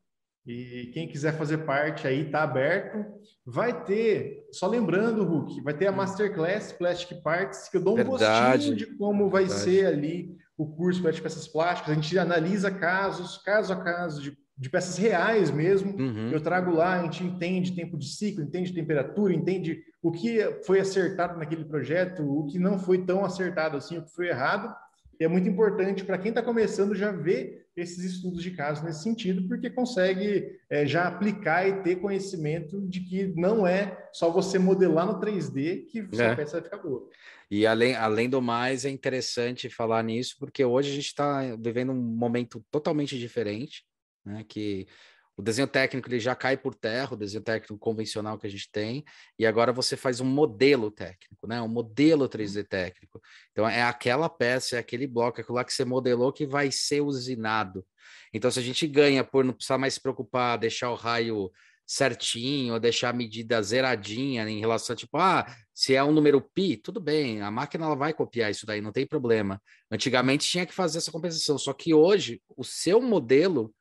[0.46, 3.06] E quem quiser fazer parte aí, tá aberto.
[3.46, 5.96] Vai ter, só lembrando, Hulk, vai ter a hum.
[5.96, 8.58] Masterclass Plastic Parts, que eu dou um Verdade.
[8.58, 9.64] gostinho de como vai Verdade.
[9.64, 11.92] ser ali o curso de peças plásticas.
[11.92, 15.98] A gente analisa casos, caso a caso, de, de peças reais mesmo.
[15.98, 16.30] Uhum.
[16.30, 20.82] Eu trago lá, a gente entende tempo de ciclo, entende temperatura, entende o que foi
[20.82, 24.76] acertado naquele projeto, o que não foi tão acertado assim, o que foi errado.
[25.20, 29.02] E é muito importante para quem está começando já ver esses estudos de caso nesse
[29.02, 34.60] sentido, porque consegue é, já aplicar e ter conhecimento de que não é só você
[34.60, 36.36] modelar no 3D que sua é.
[36.36, 37.10] peça vai ficar boa.
[37.50, 41.92] E além, além do mais, é interessante falar nisso, porque hoje a gente está vivendo
[41.92, 43.84] um momento totalmente diferente,
[44.26, 44.46] né?
[44.48, 44.88] Que
[45.36, 48.70] o desenho técnico ele já cai por terra, o desenho técnico convencional que a gente
[48.72, 49.04] tem,
[49.38, 51.62] e agora você faz um modelo técnico, né?
[51.62, 53.22] Um modelo 3D técnico.
[53.52, 57.02] Então é aquela peça, é aquele bloco, aquilo lá que você modelou que vai ser
[57.02, 57.86] usinado.
[58.34, 61.52] Então, se a gente ganha por não precisar mais se preocupar, deixar o raio
[61.86, 66.42] certinho, ou deixar a medida zeradinha em relação a tipo, ah, se é um número
[66.42, 69.62] pi, tudo bem, a máquina ela vai copiar isso daí, não tem problema.
[69.92, 73.74] Antigamente tinha que fazer essa compensação, só que hoje o seu modelo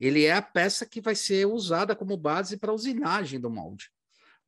[0.00, 3.90] ele é a peça que vai ser usada como base para a usinagem do molde.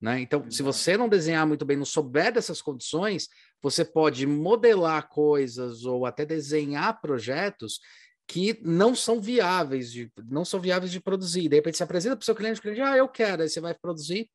[0.01, 0.21] Né?
[0.21, 3.29] Então, se você não desenhar muito bem, não souber dessas condições,
[3.63, 7.79] você pode modelar coisas ou até desenhar projetos
[8.27, 11.49] que não são viáveis de não são viáveis de produzir.
[11.49, 13.61] De repente você apresenta para o seu cliente, o cliente, ah, eu quero, aí você
[13.61, 14.29] vai produzir,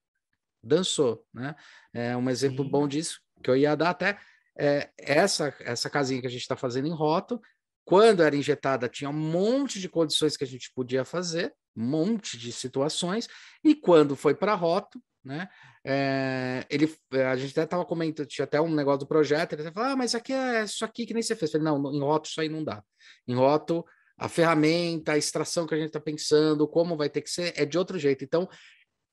[0.64, 1.56] dançou, né?
[1.94, 2.72] É um exemplo Sim.
[2.72, 4.18] bom disso que eu ia dar até
[4.58, 7.42] é, essa essa casinha que a gente está fazendo em roto,
[7.88, 12.38] quando era injetada, tinha um monte de condições que a gente podia fazer, um monte
[12.38, 13.30] de situações,
[13.64, 15.48] e quando foi para roto, né?
[15.86, 19.92] É, ele, a gente até estava comentando, tinha até um negócio do projeto, ele falou,
[19.92, 21.50] ah, mas aqui é isso aqui que nem você fez.
[21.50, 22.84] Falei, não, em roto isso aí não dá.
[23.26, 23.86] Em roto,
[24.18, 27.66] a ferramenta, a extração que a gente está pensando, como vai ter que ser, é
[27.66, 28.22] de outro jeito.
[28.22, 28.50] Então,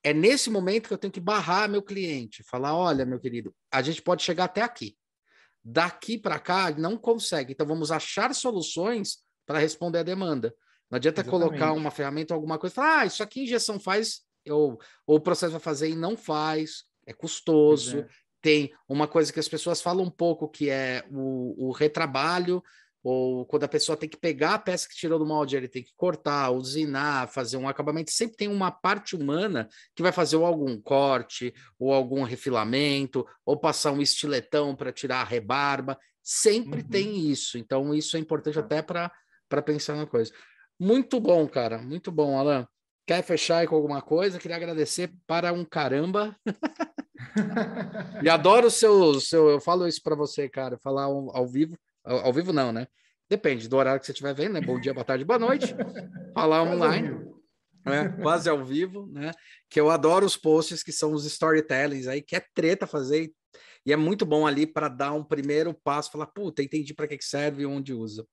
[0.03, 3.81] é nesse momento que eu tenho que barrar meu cliente, falar, olha, meu querido, a
[3.81, 4.97] gente pode chegar até aqui.
[5.67, 7.53] Daqui para cá, não consegue.
[7.53, 10.53] Então, vamos achar soluções para responder a demanda.
[10.91, 11.49] Não adianta Exatamente.
[11.49, 15.17] colocar uma ferramenta ou alguma coisa e falar, ah, isso aqui injeção faz, ou, ou
[15.17, 17.99] o processo vai fazer e não faz, é custoso.
[17.99, 18.07] É.
[18.41, 22.63] Tem uma coisa que as pessoas falam um pouco, que é o, o retrabalho
[23.07, 25.83] ou quando a pessoa tem que pegar a peça que tirou do molde, ele tem
[25.83, 30.43] que cortar, usinar, fazer um acabamento, sempre tem uma parte humana que vai fazer ou
[30.43, 36.87] algum corte, ou algum refilamento, ou passar um estiletão para tirar a rebarba, sempre uhum.
[36.87, 37.59] tem isso.
[37.59, 39.11] Então, isso é importante até para
[39.63, 40.33] pensar na coisa.
[40.79, 42.67] Muito bom, cara, muito bom, Alan.
[43.05, 44.39] Quer fechar aí com alguma coisa?
[44.39, 46.35] Queria agradecer para um caramba.
[48.23, 49.47] e adoro o seu, seu.
[49.51, 52.87] Eu falo isso para você, cara, falar ao, ao vivo ao, ao, vivo não, né?
[53.29, 54.61] Depende do horário que você estiver vendo, né?
[54.61, 55.75] Bom dia, boa tarde, boa noite.
[56.33, 57.25] Falar online.
[57.85, 59.31] É, quase ao vivo, né?
[59.69, 63.31] Que eu adoro os posts que são os storytellings aí, que é treta fazer.
[63.85, 67.17] E é muito bom ali para dar um primeiro passo, falar, puta, entendi para que
[67.21, 68.25] serve e onde usa.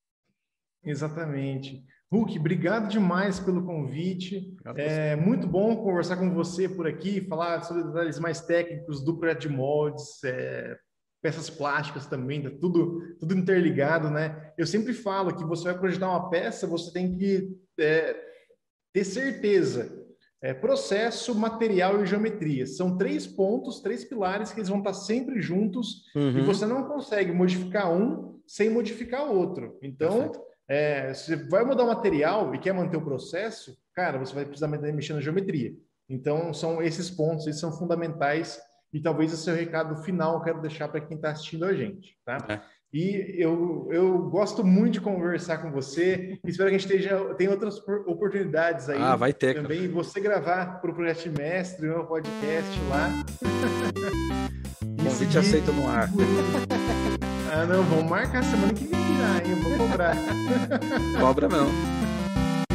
[0.85, 1.85] Exatamente.
[2.11, 4.55] Hulk, obrigado demais pelo convite.
[4.77, 9.43] É muito bom conversar com você por aqui, falar sobre detalhes mais técnicos do projeto
[9.43, 10.77] de moldes, é,
[11.23, 14.53] peças plásticas também, tá tudo, tudo interligado, né?
[14.59, 18.17] Eu sempre falo que você vai projetar uma peça, você tem que é,
[18.93, 20.01] ter certeza.
[20.45, 22.67] É, processo, material e geometria.
[22.67, 26.39] São três pontos, três pilares que eles vão estar sempre juntos uhum.
[26.39, 29.79] e você não consegue modificar um sem modificar o outro.
[29.81, 30.33] Então,
[30.69, 34.45] é, se você vai mudar o material e quer manter o processo, cara, você vai
[34.45, 35.73] precisar mexer na geometria.
[36.09, 38.61] Então, são esses pontos, eles são fundamentais
[38.93, 41.65] e talvez esse é o recado final que eu quero deixar para quem está assistindo
[41.65, 42.39] a gente, tá?
[42.49, 42.61] É.
[42.93, 46.39] E eu, eu gosto muito de conversar com você.
[46.45, 49.01] Espero que a gente esteja, tenha outras oportunidades aí.
[49.01, 49.55] Ah, vai ter.
[49.55, 49.93] Também cara.
[49.93, 53.09] você gravar para o Projeto Mestre, meu podcast lá.
[55.03, 56.11] Convite aceito no ar.
[57.51, 59.55] ah, não, vamos marcar semana que vem já, hein?
[59.63, 60.15] Vou cobrar.
[61.19, 62.02] Cobra não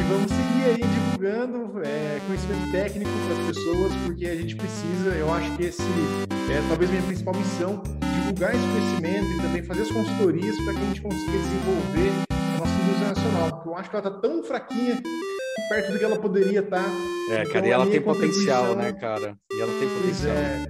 [0.08, 5.32] vamos seguir aí divulgando é, conhecimento técnico para as pessoas, porque a gente precisa, eu
[5.32, 7.82] acho que esse é talvez minha principal missão,
[8.14, 12.58] divulgar esse conhecimento e também fazer as consultorias para que a gente consiga desenvolver a
[12.58, 15.02] nossa indústria nacional, porque eu acho que ela está tão fraquinha
[15.68, 16.82] perto do que ela poderia estar.
[16.82, 16.90] Tá.
[17.30, 19.36] É, cara, então, e ela tem potencial, né, cara?
[19.52, 20.36] E ela tem potencial.
[20.36, 20.68] É.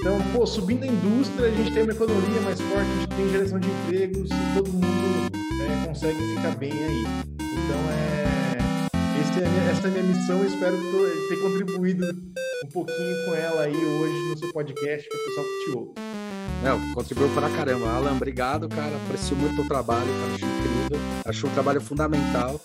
[0.00, 3.30] Então, pô, subindo a indústria, a gente tem uma economia mais forte, a gente tem
[3.30, 5.32] geração de empregos e todo mundo
[5.62, 7.33] é, consegue ficar bem aí.
[7.54, 8.24] Então, é,
[9.40, 10.44] é minha, essa é a minha missão.
[10.44, 10.76] Espero
[11.28, 12.04] ter contribuído
[12.64, 15.92] um pouquinho com ela aí hoje no seu podcast, para o pessoal que ouve.
[16.62, 17.88] Não, contribuiu pra caramba.
[17.90, 18.96] Alan, obrigado, cara.
[19.04, 20.34] Aprecio muito o trabalho, cara.
[20.34, 21.00] Acho incrível.
[21.24, 22.60] Acho um trabalho fundamental,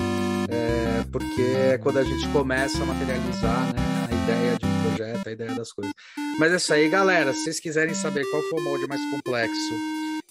[0.49, 5.27] é, porque é quando a gente começa a materializar né, a ideia de um projeto,
[5.27, 5.93] a ideia das coisas.
[6.39, 7.33] Mas é isso aí, galera.
[7.33, 9.73] Se vocês quiserem saber qual foi o molde mais complexo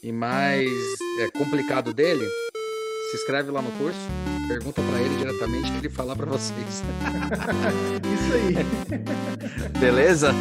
[0.03, 0.71] e mais
[1.21, 2.27] é, complicado dele,
[3.11, 3.99] se inscreve lá no curso,
[4.47, 6.83] pergunta para ele diretamente que ele falar para vocês.
[8.05, 9.79] Isso aí.
[9.81, 10.33] Beleza?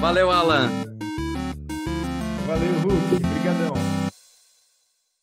[0.00, 0.68] Valeu, Alan.
[2.46, 3.14] Valeu, Hulk.
[3.14, 4.03] Obrigadão.